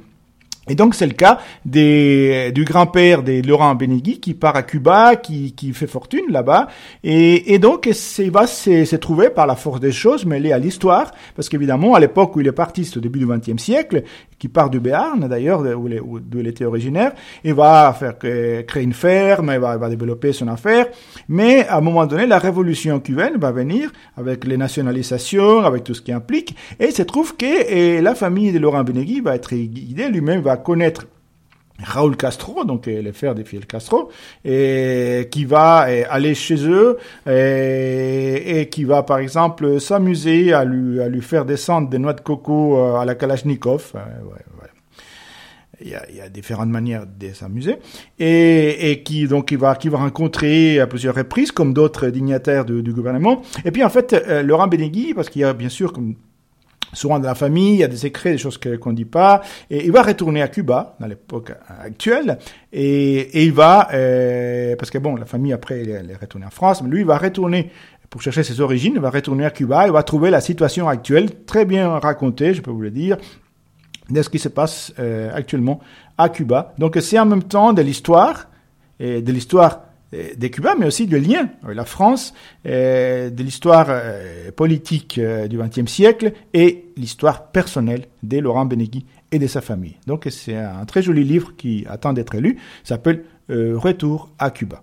Et 0.68 0.76
donc 0.76 0.94
c'est 0.94 1.06
le 1.06 1.12
cas 1.12 1.40
des, 1.64 2.52
du 2.54 2.64
grand-père 2.64 3.24
de 3.24 3.44
Laurent 3.44 3.74
Benegui 3.74 4.20
qui 4.20 4.32
part 4.32 4.54
à 4.54 4.62
Cuba, 4.62 5.16
qui, 5.16 5.54
qui 5.54 5.72
fait 5.72 5.88
fortune 5.88 6.24
là-bas, 6.30 6.68
et, 7.02 7.52
et 7.52 7.58
donc 7.58 7.90
il 8.18 8.30
va 8.30 8.46
se, 8.46 8.94
trouver 8.96 9.30
par 9.30 9.48
la 9.48 9.56
force 9.56 9.80
des 9.80 9.90
choses 9.90 10.24
mêlé 10.24 10.52
à 10.52 10.58
l'histoire, 10.58 11.10
parce 11.34 11.48
qu'évidemment 11.48 11.94
à 11.94 12.00
l'époque 12.00 12.36
où 12.36 12.40
il 12.40 12.46
est 12.46 12.52
parti, 12.52 12.84
c'est 12.84 12.96
au 12.96 13.00
début 13.00 13.18
du 13.18 13.26
XXe 13.26 13.60
siècle, 13.60 14.04
qui 14.42 14.48
part 14.48 14.70
du 14.70 14.80
Béarn 14.80 15.28
d'ailleurs, 15.28 15.62
d'où 15.62 16.40
il 16.40 16.48
était 16.48 16.64
originaire, 16.64 17.12
il 17.44 17.54
va 17.54 17.94
faire 17.96 18.18
créer 18.18 18.82
une 18.82 18.92
ferme, 18.92 19.52
il 19.54 19.60
va, 19.60 19.88
développer 19.88 20.32
son 20.32 20.48
affaire, 20.48 20.86
mais 21.28 21.64
à 21.68 21.76
un 21.76 21.80
moment 21.80 22.06
donné 22.06 22.26
la 22.26 22.40
révolution 22.40 22.98
cubaine 22.98 23.36
va 23.36 23.52
venir 23.52 23.92
avec 24.16 24.44
les 24.44 24.56
nationalisations, 24.56 25.60
avec 25.60 25.84
tout 25.84 25.94
ce 25.94 26.02
qui 26.02 26.10
implique, 26.10 26.56
et 26.80 26.86
il 26.86 26.92
se 26.92 27.02
trouve 27.02 27.36
que 27.36 28.02
la 28.02 28.16
famille 28.16 28.50
de 28.50 28.58
Laurent 28.58 28.82
Benegui 28.82 29.20
va 29.20 29.36
être 29.36 29.54
guidée, 29.54 30.08
lui-même 30.08 30.40
va 30.40 30.56
connaître 30.56 31.06
Raúl 31.80 32.16
Castro, 32.16 32.64
donc 32.64 32.88
euh, 32.88 33.02
le 33.02 33.12
frère 33.12 33.34
de 33.34 33.42
Fidel 33.42 33.66
Castro, 33.66 34.10
et 34.44 35.28
qui 35.30 35.44
va 35.44 35.88
euh, 35.88 36.04
aller 36.10 36.34
chez 36.34 36.66
eux 36.68 36.98
et, 37.26 38.60
et 38.60 38.68
qui 38.68 38.84
va 38.84 39.02
par 39.02 39.18
exemple 39.18 39.80
s'amuser 39.80 40.52
à 40.52 40.64
lui, 40.64 41.20
faire 41.22 41.44
descendre 41.44 41.88
des 41.88 41.98
noix 41.98 42.12
de 42.12 42.20
coco 42.20 42.78
euh, 42.78 42.96
à 42.96 43.04
la 43.04 43.14
Kalachnikov. 43.14 43.92
Il 45.84 45.88
y, 45.88 46.20
a, 46.20 46.28
différentes 46.28 46.68
manières 46.68 47.06
de 47.08 47.32
s'amuser. 47.32 47.74
Et, 48.16 48.92
et, 48.92 49.02
qui 49.02 49.26
donc 49.26 49.50
il 49.50 49.58
va 49.58 49.74
qui 49.74 49.88
va 49.88 49.98
rencontrer 49.98 50.78
à 50.78 50.86
plusieurs 50.86 51.16
reprises 51.16 51.50
comme 51.50 51.74
d'autres 51.74 52.06
dignitaires 52.06 52.64
du, 52.64 52.84
du, 52.84 52.92
gouvernement. 52.92 53.42
Et 53.64 53.72
puis 53.72 53.82
en 53.82 53.90
fait 53.90 54.14
Laurent 54.44 54.68
Benegui 54.68 55.12
parce 55.12 55.28
qu'il 55.28 55.42
y 55.42 55.44
a 55.44 55.52
bien 55.52 55.68
sûr 55.68 55.92
comme 55.92 56.14
souvent 56.92 57.18
de 57.18 57.24
la 57.24 57.34
famille, 57.34 57.74
il 57.74 57.78
y 57.78 57.84
a 57.84 57.88
des 57.88 57.96
secrets, 57.96 58.32
des 58.32 58.38
choses 58.38 58.58
qu'on 58.58 58.90
ne 58.90 58.96
dit 58.96 59.04
pas, 59.04 59.42
et 59.70 59.84
il 59.84 59.92
va 59.92 60.02
retourner 60.02 60.42
à 60.42 60.48
Cuba, 60.48 60.96
dans 61.00 61.06
l'époque 61.06 61.52
actuelle, 61.68 62.38
et, 62.72 63.16
et, 63.38 63.44
il 63.44 63.52
va, 63.52 63.88
euh, 63.92 64.76
parce 64.76 64.90
que 64.90 64.98
bon, 64.98 65.16
la 65.16 65.24
famille 65.24 65.52
après, 65.52 65.82
elle, 65.82 66.10
est 66.10 66.16
retournée 66.16 66.46
en 66.46 66.50
France, 66.50 66.82
mais 66.82 66.90
lui, 66.90 67.00
il 67.00 67.06
va 67.06 67.18
retourner 67.18 67.70
pour 68.10 68.20
chercher 68.20 68.42
ses 68.42 68.60
origines, 68.60 68.92
il 68.96 69.00
va 69.00 69.10
retourner 69.10 69.46
à 69.46 69.50
Cuba, 69.50 69.86
il 69.86 69.92
va 69.92 70.02
trouver 70.02 70.30
la 70.30 70.40
situation 70.40 70.88
actuelle, 70.88 71.44
très 71.46 71.64
bien 71.64 71.98
racontée, 71.98 72.52
je 72.52 72.60
peux 72.60 72.70
vous 72.70 72.82
le 72.82 72.90
dire, 72.90 73.16
de 74.10 74.20
ce 74.20 74.28
qui 74.28 74.38
se 74.38 74.48
passe 74.48 74.92
euh, 74.98 75.30
actuellement 75.34 75.80
à 76.18 76.28
Cuba. 76.28 76.74
Donc 76.78 76.98
c'est 77.00 77.18
en 77.18 77.24
même 77.24 77.44
temps 77.44 77.72
de 77.72 77.80
l'histoire, 77.80 78.48
et 79.00 79.22
de 79.22 79.32
l'histoire 79.32 79.80
des 80.12 80.50
Cubains, 80.50 80.74
mais 80.78 80.86
aussi 80.86 81.06
du 81.06 81.18
lien 81.18 81.48
avec 81.62 81.76
la 81.76 81.84
France, 81.84 82.34
euh, 82.66 83.30
de 83.30 83.42
l'histoire 83.42 83.86
euh, 83.88 84.50
politique 84.52 85.18
euh, 85.18 85.48
du 85.48 85.58
XXe 85.58 85.90
siècle 85.90 86.32
et 86.52 86.86
l'histoire 86.96 87.46
personnelle 87.50 88.06
de 88.22 88.38
Laurent 88.38 88.66
Benegui 88.66 89.06
et 89.30 89.38
de 89.38 89.46
sa 89.46 89.60
famille. 89.60 89.96
Donc 90.06 90.26
c'est 90.30 90.56
un 90.56 90.84
très 90.84 91.02
joli 91.02 91.24
livre 91.24 91.54
qui 91.56 91.86
attend 91.88 92.12
d'être 92.12 92.36
lu, 92.36 92.58
s'appelle 92.84 93.24
Retour 93.48 94.30
à 94.38 94.50
Cuba. 94.50 94.82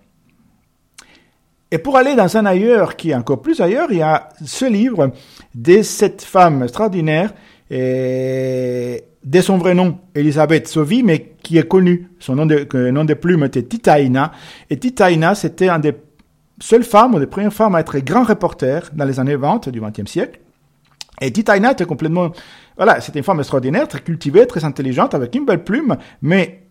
Et 1.72 1.80
pour 1.80 1.98
aller 1.98 2.15
dans 2.15 2.38
un 2.38 2.46
ailleurs 2.46 2.96
qui 2.96 3.12
est 3.12 3.15
encore 3.15 3.42
plus 3.42 3.62
ailleurs, 3.62 3.88
il 3.92 3.98
y 3.98 4.02
a 4.02 4.30
ce 4.46 4.65
livre 4.65 5.12
de 5.56 5.82
cette 5.82 6.22
femme 6.22 6.63
extraordinaire 6.63 7.34
et 7.72 9.04
de 9.23 9.41
son 9.41 9.58
vrai 9.58 9.73
nom, 9.73 9.99
Elisabeth 10.15 10.67
Sauvy, 10.67 11.03
mais 11.03 11.36
qui 11.43 11.58
est 11.58 11.67
connue. 11.67 12.10
Son 12.19 12.36
nom 12.36 12.45
de, 12.45 12.65
nom 12.91 13.05
de 13.05 13.13
plume 13.13 13.43
était 13.43 13.63
Titaïna. 13.63 14.32
Et 14.69 14.77
Titaïna, 14.77 15.36
c'était 15.36 15.69
une 15.69 15.82
des 15.82 15.93
seules 16.62 16.84
femmes, 16.84 17.15
ou 17.15 17.19
des 17.19 17.27
premières 17.27 17.53
femmes 17.53 17.75
à 17.75 17.82
être 17.82 17.97
grand 17.99 18.23
reporter 18.23 18.89
dans 18.93 19.05
les 19.05 19.19
années 19.19 19.36
20 19.36 19.69
du 19.69 19.82
XXe 19.82 20.10
siècle. 20.10 20.39
Et 21.21 21.32
Titaïna 21.32 21.73
était 21.73 21.86
complètement, 21.86 22.32
voilà, 22.77 23.01
c'était 23.01 23.19
une 23.19 23.25
femme 23.25 23.39
extraordinaire, 23.39 23.88
très 23.88 23.99
cultivée, 23.99 24.47
très 24.47 24.63
intelligente, 24.63 25.13
avec 25.13 25.36
une 25.36 25.45
belle 25.45 25.63
plume, 25.65 25.97
mais 26.21 26.63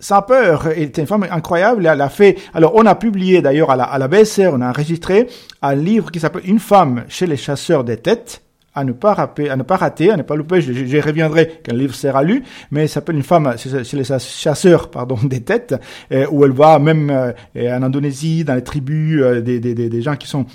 sans 0.00 0.22
peur. 0.22 0.66
Elle 0.66 0.82
était 0.82 1.02
une 1.02 1.06
femme 1.06 1.26
incroyable. 1.30 1.86
Elle 1.86 2.00
a 2.00 2.08
fait. 2.08 2.38
Alors, 2.54 2.74
on 2.74 2.86
a 2.86 2.94
publié 2.96 3.40
d'ailleurs 3.40 3.70
à 3.70 3.76
la, 3.76 3.84
à 3.84 3.98
la 3.98 4.08
BSR, 4.08 4.50
on 4.52 4.60
a 4.60 4.68
enregistré 4.68 5.28
un 5.62 5.74
livre 5.76 6.10
qui 6.10 6.18
s'appelle 6.18 6.42
Une 6.44 6.58
femme 6.58 7.04
chez 7.08 7.26
les 7.26 7.36
chasseurs 7.36 7.84
des 7.84 7.98
têtes 7.98 8.42
à 8.74 8.84
ne 8.84 8.92
pas 8.92 9.14
rater, 9.14 9.50
à 9.50 9.56
ne 9.56 10.22
pas 10.22 10.36
louper. 10.36 10.60
Je, 10.60 11.00
reviendrai 11.00 11.60
quand 11.64 11.72
le 11.72 11.78
livre 11.78 11.94
sera 11.94 12.22
lu, 12.22 12.42
mais 12.70 12.84
il 12.84 12.88
s'appelle 12.88 13.16
une 13.16 13.22
femme 13.22 13.54
chez 13.56 13.96
les 13.96 14.04
chasseurs, 14.04 14.90
pardon, 14.90 15.18
des 15.24 15.42
têtes, 15.42 15.74
euh, 16.12 16.26
où 16.30 16.44
elle 16.44 16.52
va 16.52 16.78
même 16.78 17.10
euh, 17.10 17.32
en 17.78 17.82
Indonésie, 17.82 18.44
dans 18.44 18.54
les 18.54 18.62
tribus, 18.64 19.20
euh, 19.22 19.40
des, 19.40 19.60
des, 19.60 19.74
des, 19.74 20.02
gens 20.02 20.16
qui 20.16 20.28
sont 20.28 20.46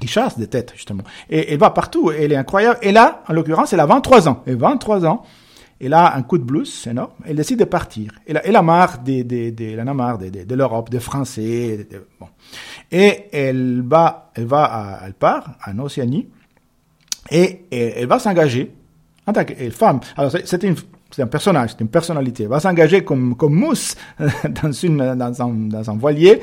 qui 0.00 0.08
chassent 0.08 0.38
des 0.38 0.48
têtes 0.48 0.72
justement. 0.74 1.04
Et 1.30 1.52
elle 1.52 1.58
va 1.58 1.70
partout. 1.70 2.10
Elle 2.10 2.32
est 2.32 2.36
incroyable. 2.36 2.78
Et 2.82 2.90
là, 2.90 3.22
en 3.28 3.32
l'occurrence, 3.32 3.72
elle 3.72 3.80
a 3.80 3.86
23 3.86 4.28
ans. 4.28 4.42
Et 4.46 4.54
23 4.54 5.06
ans. 5.06 5.22
Elle 5.80 5.92
a 5.92 6.16
un 6.16 6.22
coup 6.22 6.38
de 6.38 6.42
blues 6.42 6.86
énorme. 6.88 7.12
Elle 7.24 7.36
décide 7.36 7.60
de 7.60 7.64
partir. 7.64 8.12
Elle 8.26 8.38
a, 8.38 8.46
elle 8.46 8.56
a 8.56 8.62
marre 8.62 8.98
des, 8.98 9.22
des, 9.22 9.52
des, 9.52 9.72
elle 9.72 10.46
de, 10.46 10.54
l'Europe, 10.54 10.88
des 10.90 10.98
Français. 10.98 11.86
bon. 12.18 12.26
Et 12.90 13.26
elle 13.32 13.82
va, 13.82 14.32
elle 14.34 14.46
va, 14.46 15.00
elle 15.04 15.14
part 15.14 15.52
en 15.66 15.78
Océanie 15.80 16.28
et, 17.30 17.60
elle 17.70 18.06
va 18.06 18.18
s'engager 18.18 18.70
en 19.26 19.32
tant 19.32 19.44
que 19.44 19.54
femme. 19.70 20.00
Alors 20.16 20.32
c'est 20.32 21.22
un 21.22 21.26
personnage, 21.26 21.70
c'est 21.70 21.80
une 21.80 21.88
personnalité. 21.88 22.42
Elle 22.42 22.48
va 22.48 22.60
s'engager 22.60 23.04
comme, 23.04 23.36
comme 23.36 23.54
mousse 23.54 23.94
dans, 24.62 24.72
une, 24.72 25.14
dans, 25.14 25.42
un, 25.42 25.48
dans 25.48 25.90
un 25.90 25.96
voilier 25.96 26.40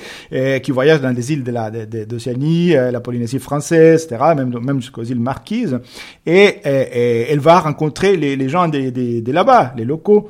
qui 0.63 0.71
voyage 0.71 1.01
dans 1.01 1.09
les 1.09 1.33
îles 1.33 1.43
de 1.43 1.51
la, 1.51 1.69
d'Océanie, 1.69 2.71
de, 2.71 2.77
euh, 2.77 2.91
la 2.91 3.01
Polynésie 3.01 3.39
française, 3.39 4.05
etc., 4.05 4.33
même, 4.35 4.57
même 4.59 4.79
jusqu'aux 4.81 5.03
îles 5.03 5.19
Marquises. 5.19 5.79
Et, 6.25 6.59
elle 6.63 7.39
va 7.39 7.59
rencontrer 7.59 8.15
les, 8.15 8.35
les 8.35 8.49
gens 8.49 8.67
de, 8.67 8.89
de, 8.89 9.31
là-bas, 9.31 9.73
les 9.75 9.85
locaux. 9.85 10.29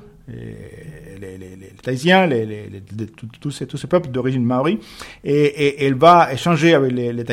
Les, 1.21 1.37
les, 1.37 1.67
Tahitiens, 1.81 2.29
tous 3.39 3.51
ces, 3.51 3.65
peuples 3.87 4.09
d'origine 4.09 4.43
maori, 4.43 4.79
et, 5.23 5.85
elle 5.85 5.95
va 5.95 6.33
échanger 6.33 6.73
avec 6.73 6.91
les, 6.91 7.13
les 7.13 7.23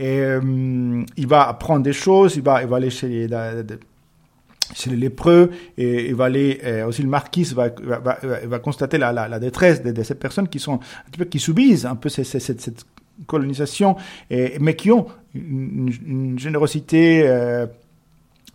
euh, 0.00 1.04
il 1.16 1.26
va 1.26 1.48
apprendre 1.48 1.82
des 1.82 1.92
choses, 1.92 2.36
il 2.36 2.42
va, 2.42 2.62
il 2.62 2.72
aller 2.72 2.90
chez 2.90 3.08
les, 3.08 4.96
lépreux, 4.96 5.50
et 5.76 6.08
il 6.08 6.14
va 6.14 6.26
aller 6.26 6.60
euh, 6.64 6.86
aussi 6.86 7.02
le 7.02 7.08
marquis 7.08 7.44
va, 7.54 7.68
va, 7.68 8.58
constater 8.58 8.98
la, 8.98 9.38
détresse 9.38 9.82
de, 9.82 10.02
ces 10.02 10.14
personnes 10.14 10.48
qui 10.48 10.58
sont 10.58 10.74
un 10.74 11.10
petit 11.10 11.18
peu 11.18 11.24
qui 11.24 11.38
subissent 11.38 11.84
un 11.84 11.96
peu 11.96 12.08
cette, 12.08 12.86
colonisation, 13.26 13.96
mais 14.30 14.76
qui 14.76 14.92
ont 14.92 15.06
une, 15.34 15.90
une 16.06 16.38
générosité 16.38 17.22
euh, 17.26 17.66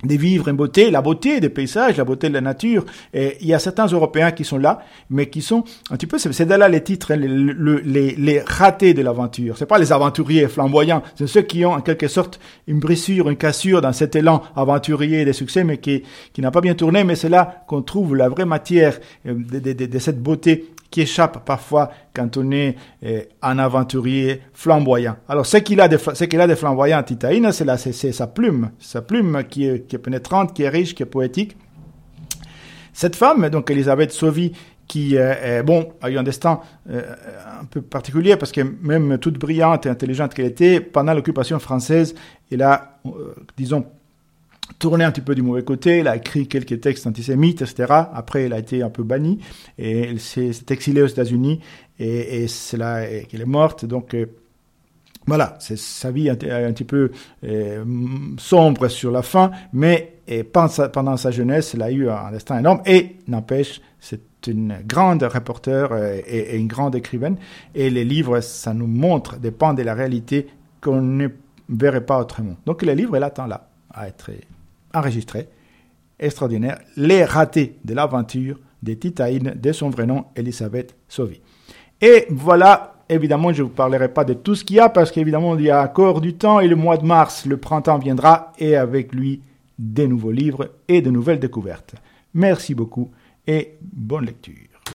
des 0.03 0.17
vivres 0.17 0.49
en 0.49 0.53
beauté, 0.53 0.91
la 0.91 1.01
beauté 1.01 1.39
des 1.39 1.49
paysages, 1.49 1.97
la 1.97 2.03
beauté 2.03 2.29
de 2.29 2.33
la 2.33 2.41
nature. 2.41 2.85
Et 3.13 3.37
il 3.41 3.47
y 3.47 3.53
a 3.53 3.59
certains 3.59 3.87
Européens 3.87 4.31
qui 4.31 4.43
sont 4.43 4.57
là, 4.57 4.79
mais 5.09 5.29
qui 5.29 5.41
sont 5.41 5.63
un 5.89 5.95
petit 5.95 6.07
peu, 6.07 6.17
c'est 6.17 6.45
là 6.45 6.67
les 6.67 6.83
titres, 6.83 7.13
les, 7.13 7.27
les, 7.27 8.15
les 8.15 8.39
ratés 8.41 8.93
de 8.93 9.01
l'aventure. 9.01 9.57
C'est 9.57 9.65
pas 9.65 9.77
les 9.79 9.91
aventuriers 9.91 10.47
flamboyants, 10.47 11.03
c'est 11.15 11.27
ceux 11.27 11.41
qui 11.41 11.65
ont 11.65 11.73
en 11.73 11.81
quelque 11.81 12.07
sorte 12.07 12.39
une 12.67 12.79
brisure, 12.79 13.29
une 13.29 13.37
cassure 13.37 13.81
dans 13.81 13.93
cet 13.93 14.15
élan 14.15 14.43
aventurier 14.55 15.25
des 15.25 15.33
succès, 15.33 15.63
mais 15.63 15.77
qui, 15.77 16.03
qui 16.33 16.41
n'a 16.41 16.51
pas 16.51 16.61
bien 16.61 16.75
tourné. 16.75 17.03
Mais 17.03 17.15
c'est 17.15 17.29
là 17.29 17.63
qu'on 17.67 17.81
trouve 17.81 18.15
la 18.15 18.29
vraie 18.29 18.45
matière 18.45 18.99
euh, 19.27 19.33
de, 19.33 19.59
de, 19.59 19.73
de, 19.73 19.85
de 19.85 19.99
cette 19.99 20.21
beauté 20.21 20.65
qui 20.93 21.01
échappe 21.01 21.43
parfois 21.43 21.89
quand 22.13 22.37
on 22.37 22.51
est 22.51 22.75
eh, 23.01 23.27
un 23.41 23.57
aventurier 23.57 24.43
flamboyant. 24.53 25.15
Alors, 25.27 25.43
ce 25.43 25.57
qu'il 25.57 25.81
a 25.81 25.87
de, 25.87 25.97
ce 25.97 26.23
qu'il 26.25 26.39
a 26.39 26.45
de 26.45 26.53
flamboyant 26.53 26.99
à 26.99 27.03
Titaïna, 27.03 27.51
c'est 27.51 28.11
sa 28.11 28.27
plume, 28.27 28.69
sa 28.77 29.01
plume 29.01 29.43
qui 29.49 29.65
est, 29.65 29.97
pénétrante, 29.97 30.53
qui 30.53 30.61
est 30.61 30.69
riche, 30.69 30.93
qui 30.93 31.01
est 31.01 31.07
poétique. 31.07 31.57
Cette 32.93 33.15
femme, 33.15 33.49
donc 33.49 33.71
Elisabeth 33.71 34.11
Sauvy, 34.11 34.51
qui 34.87 35.17
euh, 35.17 35.63
bon 35.63 35.93
a 35.99 36.11
eu 36.11 36.17
un 36.19 36.21
destin 36.21 36.59
euh, 36.91 37.01
un 37.59 37.65
peu 37.65 37.81
particulier 37.81 38.35
parce 38.35 38.51
que 38.51 38.61
même 38.61 39.17
toute 39.17 39.39
brillante 39.39 39.87
et 39.87 39.89
intelligente 39.89 40.35
qu'elle 40.35 40.45
était 40.45 40.79
pendant 40.79 41.15
l'occupation 41.15 41.57
française, 41.57 42.13
elle 42.51 42.61
a, 42.61 42.99
euh, 43.07 43.33
disons, 43.57 43.87
tourné 44.79 45.03
un 45.03 45.11
petit 45.11 45.21
peu 45.21 45.35
du 45.35 45.41
mauvais 45.41 45.63
côté, 45.63 45.99
il 45.99 46.07
a 46.07 46.15
écrit 46.15 46.47
quelques 46.47 46.79
textes 46.81 47.07
antisémites, 47.07 47.61
etc. 47.61 47.85
Après, 48.13 48.45
il 48.45 48.53
a 48.53 48.59
été 48.59 48.83
un 48.83 48.89
peu 48.89 49.03
banni 49.03 49.39
et 49.77 50.09
il 50.09 50.19
s'est 50.19 50.51
exilé 50.69 51.01
aux 51.01 51.07
États-Unis. 51.07 51.59
Et, 51.99 52.43
et 52.43 52.47
c'est 52.47 52.77
là 52.77 53.05
qu'elle 53.29 53.41
est 53.41 53.45
morte. 53.45 53.85
Donc 53.85 54.13
euh, 54.13 54.25
voilà, 55.25 55.57
sa 55.59 56.11
vie 56.11 56.29
un, 56.29 56.33
un 56.33 56.73
petit 56.73 56.83
peu 56.83 57.11
euh, 57.43 57.85
sombre 58.37 58.87
sur 58.89 59.11
la 59.11 59.21
fin, 59.21 59.51
mais 59.71 60.15
pendant, 60.51 61.17
sa, 61.17 61.31
jeunesse, 61.31 61.73
elle 61.75 61.81
a 61.81 61.91
eu 61.91 62.09
un 62.09 62.31
destin 62.31 62.59
énorme. 62.59 62.81
Et 62.85 63.17
n'empêche, 63.27 63.81
c'est 63.99 64.21
une 64.47 64.77
grande 64.85 65.23
reporter 65.23 65.91
euh, 65.91 66.19
et, 66.25 66.57
une 66.57 66.67
grande 66.67 66.95
écrivaine. 66.95 67.37
Et 67.73 67.89
les 67.89 68.03
livres, 68.03 68.41
ça 68.41 68.73
nous 68.73 68.87
montre 68.87 69.37
des 69.37 69.51
pans 69.51 69.73
de 69.73 69.83
la 69.83 69.93
réalité 69.93 70.47
qu'on 70.81 71.01
ne 71.01 71.27
verrait 71.69 72.05
pas 72.05 72.19
autrement. 72.19 72.55
Donc 72.65 72.81
le 72.81 72.93
livre, 72.93 73.15
il 73.15 73.23
attend 73.23 73.47
là 73.47 73.69
à 73.93 74.07
être 74.07 74.31
enregistré. 74.93 75.49
Extraordinaire. 76.19 76.79
Les 76.95 77.23
ratés 77.25 77.77
de 77.83 77.93
l'aventure 77.93 78.59
des 78.81 78.97
Titaïnes 78.97 79.55
de 79.55 79.71
son 79.71 79.89
vrai 79.89 80.05
nom, 80.05 80.25
Elisabeth 80.35 80.95
Sauvy. 81.07 81.41
Et 82.01 82.25
voilà, 82.29 82.95
évidemment, 83.09 83.53
je 83.53 83.63
ne 83.63 83.67
vous 83.67 83.73
parlerai 83.73 84.09
pas 84.09 84.25
de 84.25 84.33
tout 84.33 84.55
ce 84.55 84.63
qu'il 84.63 84.75
y 84.75 84.79
a 84.79 84.89
parce 84.89 85.11
qu'évidemment, 85.11 85.57
il 85.57 85.65
y 85.65 85.69
a 85.69 85.83
encore 85.83 86.21
du 86.21 86.35
temps 86.35 86.59
et 86.59 86.67
le 86.67 86.75
mois 86.75 86.97
de 86.97 87.05
mars, 87.05 87.45
le 87.45 87.57
printemps 87.57 87.97
viendra 87.97 88.51
et 88.59 88.75
avec 88.75 89.13
lui, 89.13 89.41
des 89.79 90.07
nouveaux 90.07 90.31
livres 90.31 90.71
et 90.87 91.01
de 91.01 91.09
nouvelles 91.09 91.39
découvertes. 91.39 91.95
Merci 92.33 92.75
beaucoup 92.75 93.11
et 93.47 93.77
bonne 93.81 94.25
lecture. 94.25 94.72